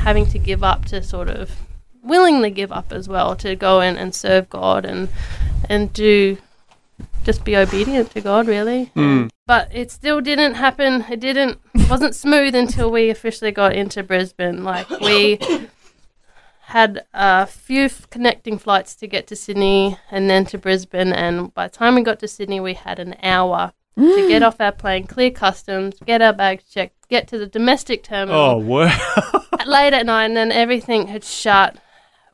having 0.01 0.25
to 0.25 0.39
give 0.39 0.63
up 0.63 0.85
to 0.85 1.03
sort 1.03 1.29
of 1.29 1.51
willingly 2.01 2.49
give 2.49 2.71
up 2.71 2.91
as 2.91 3.09
well 3.09 3.35
to 3.35 3.55
go 3.55 3.81
in 3.81 3.97
and 3.97 4.15
serve 4.15 4.49
God 4.49 4.85
and 4.85 5.09
and 5.67 5.91
do 5.93 6.37
just 7.23 7.43
be 7.43 7.55
obedient 7.55 8.11
to 8.11 8.21
God 8.21 8.47
really. 8.47 8.91
Mm. 8.95 9.29
But 9.45 9.69
it 9.73 9.91
still 9.91 10.21
didn't 10.21 10.55
happen. 10.55 11.05
It 11.09 11.19
didn't 11.19 11.59
wasn't 11.89 12.15
smooth 12.15 12.55
until 12.55 12.89
we 12.91 13.09
officially 13.09 13.51
got 13.51 13.73
into 13.73 14.03
Brisbane. 14.03 14.63
Like 14.63 14.89
we 15.01 15.39
had 16.61 17.03
a 17.13 17.47
few 17.47 17.85
f- 17.85 18.09
connecting 18.11 18.59
flights 18.59 18.95
to 18.95 19.07
get 19.07 19.25
to 19.27 19.35
Sydney 19.35 19.97
and 20.11 20.29
then 20.29 20.45
to 20.45 20.57
Brisbane 20.57 21.11
and 21.11 21.51
by 21.53 21.67
the 21.67 21.73
time 21.73 21.95
we 21.95 22.03
got 22.03 22.19
to 22.19 22.27
Sydney 22.27 22.59
we 22.59 22.75
had 22.75 22.99
an 22.99 23.15
hour 23.23 23.73
to 23.97 24.27
get 24.27 24.41
mm. 24.41 24.47
off 24.47 24.61
our 24.61 24.71
plane, 24.71 25.07
clear 25.07 25.31
customs, 25.31 25.95
get 26.05 26.21
our 26.21 26.33
bags 26.33 26.63
checked, 26.63 27.07
get 27.09 27.27
to 27.27 27.37
the 27.37 27.47
domestic 27.47 28.03
terminal 28.03 28.39
Oh, 28.41 28.57
wow. 28.57 29.45
late 29.65 29.93
at 29.93 30.05
night 30.05 30.25
and 30.25 30.37
then 30.37 30.51
everything 30.51 31.07
had 31.07 31.23
shut. 31.23 31.77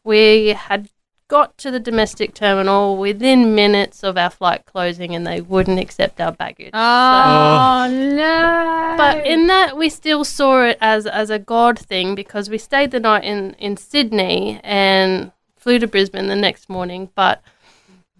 We 0.03 0.49
had 0.49 0.89
got 1.27 1.57
to 1.57 1.71
the 1.71 1.79
domestic 1.79 2.33
terminal 2.33 2.97
within 2.97 3.55
minutes 3.55 4.03
of 4.03 4.17
our 4.17 4.29
flight 4.29 4.65
closing 4.65 5.15
and 5.15 5.25
they 5.25 5.41
wouldn't 5.41 5.79
accept 5.79 6.21
our 6.21 6.31
baggage. 6.31 6.69
Oh, 6.73 6.79
oh, 6.79 7.87
no. 7.89 8.95
But 8.97 9.25
in 9.25 9.47
that, 9.47 9.75
we 9.75 9.89
still 9.89 10.23
saw 10.23 10.63
it 10.63 10.77
as 10.79 11.07
as 11.07 11.29
a 11.29 11.39
God 11.39 11.79
thing 11.79 12.15
because 12.15 12.49
we 12.49 12.57
stayed 12.57 12.91
the 12.91 12.99
night 12.99 13.23
in 13.23 13.53
in 13.53 13.77
Sydney 13.77 14.59
and 14.63 15.31
flew 15.57 15.79
to 15.79 15.87
Brisbane 15.87 16.27
the 16.27 16.35
next 16.35 16.69
morning. 16.69 17.09
But 17.15 17.41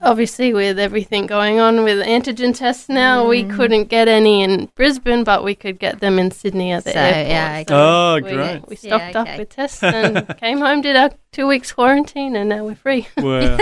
obviously, 0.02 0.54
with 0.54 0.78
everything 0.80 1.26
going 1.26 1.60
on 1.60 1.84
with 1.84 2.06
antigen 2.06 2.56
tests 2.56 2.90
now, 2.90 3.28
we 3.28 3.44
Mm. 3.44 3.56
couldn't 3.56 3.84
get 3.90 4.08
any 4.08 4.44
in 4.44 4.70
Brisbane, 4.76 5.24
but 5.24 5.44
we 5.44 5.56
could 5.56 5.80
get 5.80 6.00
them 6.00 6.20
in 6.20 6.32
Sydney 6.32 6.72
at 6.72 6.84
the 6.84 6.92
So, 6.94 7.00
airport. 7.00 7.28
yeah, 7.28 7.58
okay. 7.62 7.74
Oh, 7.74 8.16
we, 8.16 8.22
great. 8.34 8.68
We 8.68 8.78
Yeah, 8.82 8.98
stocked 8.98 9.16
okay. 9.16 9.32
up 9.34 9.40
with 9.40 9.50
tests 9.50 9.84
and 9.84 10.38
came 10.40 10.60
home, 10.60 10.82
did 10.82 10.96
our 10.96 11.12
two 11.32 11.48
weeks 11.48 11.72
quarantine, 11.72 12.36
and 12.36 12.50
now 12.50 12.64
we're 12.66 12.76
free. 12.76 13.08
wow. 13.18 13.58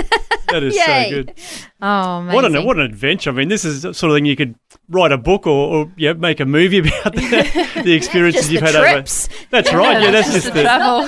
That 0.49 0.61
is 0.61 0.75
so 0.77 1.09
good. 1.09 1.33
oh, 1.81 1.87
amazing. 2.17 2.35
What 2.35 2.45
an 2.45 2.65
what 2.65 2.77
an 2.77 2.83
adventure! 2.83 3.31
I 3.31 3.33
mean, 3.33 3.47
this 3.49 3.65
is 3.65 3.81
the 3.81 3.91
sort 3.93 4.11
of 4.11 4.17
thing 4.17 4.25
you 4.25 4.35
could 4.35 4.53
write 4.87 5.11
a 5.11 5.17
book 5.17 5.47
or, 5.47 5.75
or 5.75 5.91
yeah, 5.97 6.13
make 6.13 6.39
a 6.39 6.45
movie 6.45 6.77
about 6.79 7.15
the, 7.15 7.81
the 7.83 7.93
experiences 7.93 8.41
Just 8.43 8.51
you've 8.51 8.61
the 8.61 8.71
had 8.71 8.93
trips. 8.93 9.29
over. 9.29 9.37
That's 9.49 9.73
right. 9.73 10.01
Yeah, 10.03 10.11
that's 10.11 10.31
just 10.31 10.53
the, 10.53 10.61
travel. 10.61 11.03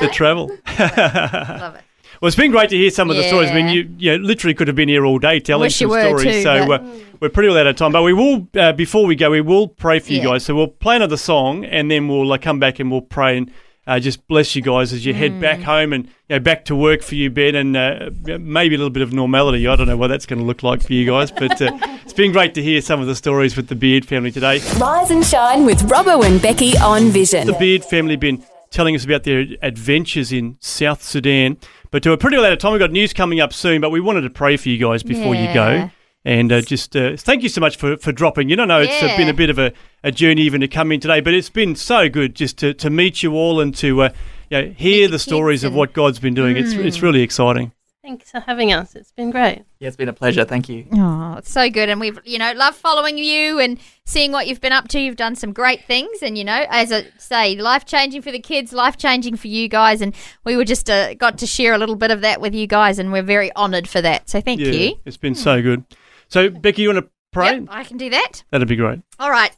the 0.00 0.10
travel. 0.12 0.48
Love 0.78 1.76
it. 1.76 1.80
Well, 2.20 2.28
it's 2.28 2.36
been 2.36 2.50
great 2.50 2.70
to 2.70 2.76
hear 2.76 2.90
some 2.90 3.10
of 3.10 3.16
the 3.16 3.22
stories. 3.24 3.50
I 3.50 3.54
mean, 3.54 3.68
you, 3.68 3.90
you 3.98 4.18
know, 4.18 4.24
literally 4.24 4.54
could 4.54 4.68
have 4.68 4.76
been 4.76 4.88
here 4.88 5.04
all 5.04 5.18
day 5.18 5.40
telling 5.40 5.62
Wish 5.62 5.76
some 5.76 5.88
you 5.88 5.92
were 5.94 6.00
stories. 6.18 6.22
too, 6.36 6.42
so 6.42 6.66
but- 6.66 6.80
uh, 6.82 6.86
we're 7.20 7.28
pretty 7.30 7.48
well 7.48 7.58
out 7.58 7.66
of 7.66 7.76
time. 7.76 7.92
But 7.92 8.02
we 8.02 8.12
will, 8.12 8.46
uh, 8.56 8.72
before 8.72 9.06
we 9.06 9.16
go, 9.16 9.30
we 9.30 9.40
will 9.40 9.68
pray 9.68 9.98
for 9.98 10.12
you 10.12 10.18
Yeah. 10.18 10.24
guys. 10.24 10.44
So 10.44 10.54
we'll 10.54 10.68
play 10.68 10.96
another 10.96 11.16
song 11.16 11.64
and 11.64 11.90
then 11.90 12.08
we'll 12.08 12.30
uh, 12.32 12.38
come 12.38 12.58
back 12.58 12.78
and 12.78 12.90
we'll 12.90 13.00
pray 13.00 13.38
and 13.38 13.50
uh, 13.86 14.00
just 14.00 14.26
bless 14.28 14.56
you 14.56 14.62
guys 14.62 14.92
as 14.92 15.06
you 15.06 15.14
head 15.14 15.30
Mm. 15.32 15.40
back 15.40 15.60
home 15.60 15.92
and 15.92 16.06
you 16.06 16.10
know, 16.30 16.38
back 16.40 16.64
to 16.66 16.74
work 16.74 17.02
for 17.02 17.14
you, 17.14 17.30
Ben, 17.30 17.54
and 17.54 17.76
uh, 17.76 18.10
maybe 18.38 18.74
a 18.74 18.78
little 18.78 18.90
bit 18.90 19.02
of 19.02 19.12
normality. 19.12 19.66
I 19.68 19.76
don't 19.76 19.86
know 19.86 19.96
what 19.96 20.08
that's 20.08 20.26
going 20.26 20.40
to 20.40 20.44
look 20.44 20.62
like 20.64 20.82
for 20.82 20.92
you 20.92 21.06
guys, 21.06 21.30
but 21.30 21.62
uh, 21.62 21.70
it's 22.02 22.12
been 22.12 22.32
great 22.32 22.52
to 22.54 22.62
hear 22.62 22.80
some 22.80 23.00
of 23.00 23.06
the 23.06 23.14
stories 23.14 23.56
with 23.56 23.68
the 23.68 23.76
Beard 23.76 24.04
family 24.04 24.32
today. 24.32 24.60
Rise 24.78 25.10
and 25.12 25.24
shine 25.24 25.64
with 25.64 25.82
Robbo 25.88 26.26
and 26.26 26.42
Becky 26.42 26.76
on 26.78 27.10
Vision. 27.10 27.46
The 27.46 27.52
Beard 27.52 27.84
family 27.84 28.14
have 28.14 28.20
been 28.20 28.42
telling 28.70 28.96
us 28.96 29.04
about 29.04 29.22
their 29.22 29.46
adventures 29.62 30.32
in 30.32 30.56
South 30.60 31.02
Sudan. 31.04 31.56
But 31.90 32.02
to 32.02 32.12
a 32.12 32.16
pretty 32.18 32.36
well 32.36 32.46
out 32.46 32.52
of 32.52 32.58
time, 32.58 32.72
we've 32.72 32.80
got 32.80 32.90
news 32.92 33.12
coming 33.12 33.40
up 33.40 33.52
soon, 33.52 33.80
but 33.80 33.90
we 33.90 34.00
wanted 34.00 34.22
to 34.22 34.30
pray 34.30 34.56
for 34.56 34.68
you 34.68 34.78
guys 34.78 35.02
before 35.02 35.34
you 35.34 35.52
go. 35.54 35.90
And 36.24 36.50
uh, 36.50 36.60
just 36.60 36.96
uh, 36.96 37.16
thank 37.16 37.44
you 37.44 37.48
so 37.48 37.60
much 37.60 37.76
for, 37.76 37.96
for 37.98 38.10
dropping 38.10 38.50
in. 38.50 38.58
I 38.58 38.64
know 38.64 38.80
it's 38.80 39.00
uh, 39.00 39.06
Yeah. 39.06 39.16
been 39.16 39.28
a 39.28 39.34
bit 39.34 39.48
of 39.48 39.60
a, 39.60 39.72
a 40.02 40.10
journey 40.10 40.42
even 40.42 40.60
to 40.60 40.66
come 40.68 40.90
in 40.90 40.98
today, 40.98 41.20
but 41.20 41.32
it's 41.34 41.50
been 41.50 41.76
so 41.76 42.08
good 42.08 42.34
just 42.34 42.58
to, 42.58 42.74
to 42.74 42.90
meet 42.90 43.22
you 43.22 43.34
all 43.34 43.60
and 43.60 43.72
to 43.76 44.02
uh, 44.02 44.08
you 44.50 44.60
know, 44.62 44.74
hear 44.76 45.06
the 45.06 45.12
the 45.12 45.18
stories 45.20 45.62
of 45.62 45.72
what 45.72 45.92
God's 45.92 46.18
been 46.18 46.34
doing. 46.34 46.56
It's, 46.56 46.72
it's 46.72 47.00
really 47.00 47.22
exciting. 47.22 47.70
Thanks 48.06 48.30
for 48.30 48.38
having 48.38 48.72
us. 48.72 48.94
It's 48.94 49.10
been 49.10 49.32
great. 49.32 49.64
Yeah, 49.80 49.88
it's 49.88 49.96
been 49.96 50.08
a 50.08 50.12
pleasure. 50.12 50.44
Thank 50.44 50.68
you. 50.68 50.86
Oh, 50.92 51.34
it's 51.38 51.50
so 51.50 51.68
good, 51.68 51.88
and 51.88 51.98
we've 51.98 52.16
you 52.24 52.38
know 52.38 52.52
love 52.52 52.76
following 52.76 53.18
you 53.18 53.58
and 53.58 53.80
seeing 54.04 54.30
what 54.30 54.46
you've 54.46 54.60
been 54.60 54.72
up 54.72 54.86
to. 54.88 55.00
You've 55.00 55.16
done 55.16 55.34
some 55.34 55.52
great 55.52 55.84
things, 55.86 56.22
and 56.22 56.38
you 56.38 56.44
know, 56.44 56.66
as 56.68 56.92
I 56.92 57.08
say, 57.18 57.56
life 57.56 57.84
changing 57.84 58.22
for 58.22 58.30
the 58.30 58.38
kids, 58.38 58.72
life 58.72 58.96
changing 58.96 59.34
for 59.34 59.48
you 59.48 59.66
guys, 59.66 60.02
and 60.02 60.14
we 60.44 60.56
were 60.56 60.64
just 60.64 60.88
uh, 60.88 61.14
got 61.14 61.38
to 61.38 61.48
share 61.48 61.74
a 61.74 61.78
little 61.78 61.96
bit 61.96 62.12
of 62.12 62.20
that 62.20 62.40
with 62.40 62.54
you 62.54 62.68
guys, 62.68 63.00
and 63.00 63.10
we're 63.10 63.22
very 63.22 63.52
honoured 63.56 63.88
for 63.88 64.00
that. 64.00 64.30
So 64.30 64.40
thank 64.40 64.60
yeah, 64.60 64.68
you. 64.68 65.00
it's 65.04 65.16
been 65.16 65.34
so 65.34 65.60
good. 65.60 65.84
So, 66.28 66.48
Becky, 66.48 66.82
you 66.82 66.90
want 66.90 67.04
to 67.04 67.10
pray? 67.32 67.54
Yep, 67.58 67.64
I 67.70 67.82
can 67.82 67.96
do 67.96 68.10
that. 68.10 68.44
That'd 68.52 68.68
be 68.68 68.76
great. 68.76 69.00
All 69.18 69.32
right. 69.32 69.50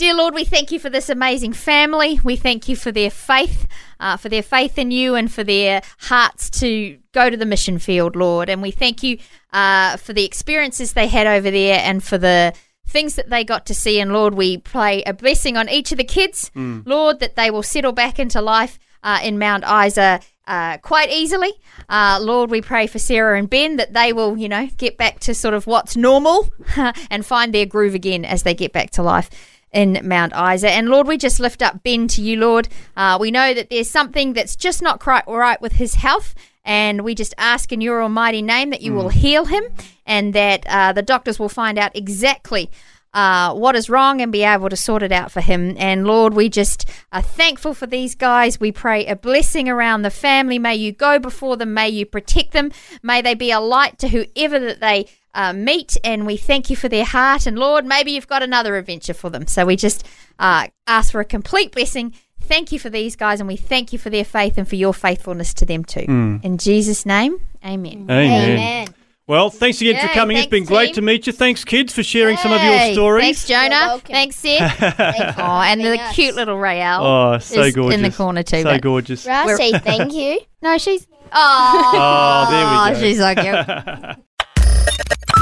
Dear 0.00 0.14
Lord, 0.14 0.32
we 0.32 0.44
thank 0.44 0.72
you 0.72 0.80
for 0.80 0.88
this 0.88 1.10
amazing 1.10 1.52
family. 1.52 2.18
We 2.24 2.34
thank 2.34 2.70
you 2.70 2.74
for 2.74 2.90
their 2.90 3.10
faith, 3.10 3.68
uh, 4.00 4.16
for 4.16 4.30
their 4.30 4.42
faith 4.42 4.78
in 4.78 4.90
you, 4.90 5.14
and 5.14 5.30
for 5.30 5.44
their 5.44 5.82
hearts 5.98 6.48
to 6.60 6.96
go 7.12 7.28
to 7.28 7.36
the 7.36 7.44
mission 7.44 7.78
field, 7.78 8.16
Lord. 8.16 8.48
And 8.48 8.62
we 8.62 8.70
thank 8.70 9.02
you 9.02 9.18
uh, 9.52 9.98
for 9.98 10.14
the 10.14 10.24
experiences 10.24 10.94
they 10.94 11.06
had 11.06 11.26
over 11.26 11.50
there 11.50 11.80
and 11.84 12.02
for 12.02 12.16
the 12.16 12.54
things 12.88 13.16
that 13.16 13.28
they 13.28 13.44
got 13.44 13.66
to 13.66 13.74
see. 13.74 14.00
And 14.00 14.10
Lord, 14.10 14.32
we 14.32 14.56
pray 14.56 15.02
a 15.02 15.12
blessing 15.12 15.58
on 15.58 15.68
each 15.68 15.92
of 15.92 15.98
the 15.98 16.04
kids, 16.04 16.50
Lord, 16.86 17.20
that 17.20 17.36
they 17.36 17.50
will 17.50 17.62
settle 17.62 17.92
back 17.92 18.18
into 18.18 18.40
life 18.40 18.78
uh, 19.02 19.20
in 19.22 19.38
Mount 19.38 19.64
Isa. 19.64 20.20
Uh, 20.46 20.78
quite 20.78 21.10
easily, 21.10 21.52
uh, 21.90 22.18
Lord, 22.22 22.50
we 22.50 22.62
pray 22.62 22.86
for 22.86 22.98
Sarah 22.98 23.38
and 23.38 23.50
Ben 23.50 23.76
that 23.76 23.92
they 23.92 24.14
will, 24.14 24.38
you 24.38 24.48
know, 24.48 24.66
get 24.78 24.96
back 24.96 25.20
to 25.20 25.34
sort 25.34 25.52
of 25.52 25.66
what's 25.66 25.94
normal 25.94 26.48
and 27.10 27.24
find 27.24 27.54
their 27.54 27.66
groove 27.66 27.94
again 27.94 28.24
as 28.24 28.44
they 28.44 28.54
get 28.54 28.72
back 28.72 28.90
to 28.92 29.02
life 29.02 29.28
in 29.72 30.00
Mount 30.02 30.32
Isa. 30.34 30.70
And 30.70 30.88
Lord, 30.88 31.06
we 31.06 31.16
just 31.16 31.40
lift 31.40 31.62
up 31.62 31.82
Ben 31.82 32.08
to 32.08 32.22
you, 32.22 32.36
Lord. 32.36 32.68
Uh, 32.96 33.18
we 33.20 33.30
know 33.30 33.54
that 33.54 33.70
there's 33.70 33.90
something 33.90 34.32
that's 34.32 34.56
just 34.56 34.82
not 34.82 35.00
quite 35.00 35.26
right 35.26 35.60
with 35.60 35.72
his 35.72 35.94
health. 35.94 36.34
And 36.64 37.02
we 37.02 37.14
just 37.14 37.34
ask 37.38 37.72
in 37.72 37.80
your 37.80 38.02
almighty 38.02 38.42
name 38.42 38.70
that 38.70 38.82
you 38.82 38.92
will 38.92 39.08
heal 39.08 39.46
him 39.46 39.64
and 40.04 40.34
that 40.34 40.66
uh, 40.66 40.92
the 40.92 41.02
doctors 41.02 41.38
will 41.38 41.48
find 41.48 41.78
out 41.78 41.96
exactly 41.96 42.70
uh, 43.12 43.52
what 43.54 43.74
is 43.74 43.90
wrong 43.90 44.20
and 44.20 44.30
be 44.30 44.44
able 44.44 44.68
to 44.68 44.76
sort 44.76 45.02
it 45.02 45.10
out 45.10 45.32
for 45.32 45.40
him. 45.40 45.74
And 45.78 46.06
Lord, 46.06 46.34
we 46.34 46.48
just 46.48 46.88
are 47.12 47.22
thankful 47.22 47.74
for 47.74 47.86
these 47.86 48.14
guys. 48.14 48.60
We 48.60 48.72
pray 48.72 49.06
a 49.06 49.16
blessing 49.16 49.68
around 49.68 50.02
the 50.02 50.10
family. 50.10 50.58
May 50.58 50.76
you 50.76 50.92
go 50.92 51.18
before 51.18 51.56
them. 51.56 51.74
May 51.74 51.88
you 51.88 52.06
protect 52.06 52.52
them. 52.52 52.70
May 53.02 53.20
they 53.22 53.34
be 53.34 53.50
a 53.50 53.60
light 53.60 53.98
to 53.98 54.08
whoever 54.08 54.58
that 54.60 54.80
they 54.80 55.06
uh, 55.34 55.52
meet. 55.52 55.96
And 56.04 56.26
we 56.26 56.36
thank 56.36 56.70
you 56.70 56.76
for 56.76 56.88
their 56.88 57.04
heart. 57.04 57.46
And 57.46 57.58
Lord, 57.58 57.84
maybe 57.84 58.12
you've 58.12 58.26
got 58.28 58.42
another 58.42 58.76
adventure 58.76 59.14
for 59.14 59.30
them. 59.30 59.46
So 59.46 59.66
we 59.66 59.76
just 59.76 60.06
uh, 60.38 60.68
ask 60.86 61.12
for 61.12 61.20
a 61.20 61.24
complete 61.24 61.72
blessing. 61.72 62.14
Thank 62.42 62.72
you 62.72 62.78
for 62.80 62.90
these 62.90 63.14
guys, 63.14 63.38
and 63.38 63.46
we 63.46 63.54
thank 63.56 63.92
you 63.92 63.98
for 63.98 64.10
their 64.10 64.24
faith 64.24 64.58
and 64.58 64.66
for 64.66 64.74
your 64.74 64.92
faithfulness 64.92 65.54
to 65.54 65.66
them 65.66 65.84
too. 65.84 66.00
In 66.42 66.58
Jesus' 66.58 67.06
name, 67.06 67.40
amen. 67.64 68.06
Amen. 68.10 68.88
Well, 69.28 69.50
thanks 69.50 69.80
again 69.80 70.00
for 70.00 70.08
Yay, 70.08 70.14
coming. 70.14 70.36
It's 70.38 70.46
been 70.48 70.64
thanks, 70.64 70.68
great 70.70 70.86
team. 70.86 70.94
to 70.96 71.02
meet 71.02 71.26
you. 71.28 71.32
Thanks, 71.32 71.64
kids, 71.64 71.92
for 71.94 72.02
sharing 72.02 72.36
some 72.38 72.50
of 72.50 72.60
your 72.60 72.72
Hey, 72.72 72.94
stories. 72.94 73.22
Thanks, 73.22 73.46
Jonah. 73.46 73.86
welcome. 73.86 74.12
Thanks, 74.12 74.34
Seth. 74.34 74.82
oh, 75.38 75.60
and 75.60 75.80
the 75.80 76.00
cute 76.14 76.34
little 76.34 76.58
Rael. 76.58 77.04
Oh, 77.04 77.38
so 77.38 77.62
is 77.62 77.72
gorgeous. 77.76 77.94
In 77.96 78.02
the 78.02 78.10
corner 78.10 78.42
too. 78.42 78.62
So 78.62 78.78
gorgeous. 78.80 79.24
Ra, 79.26 79.46
thank 79.46 80.12
you. 80.12 80.40
No, 80.62 80.76
she's. 80.76 81.06
Oh, 81.32 81.92
Oh, 81.94 82.50
there 82.50 82.66
we 82.66 83.00
go. 83.00 83.00
She's 83.00 83.18
so 83.18 83.34
cute. 83.34 84.16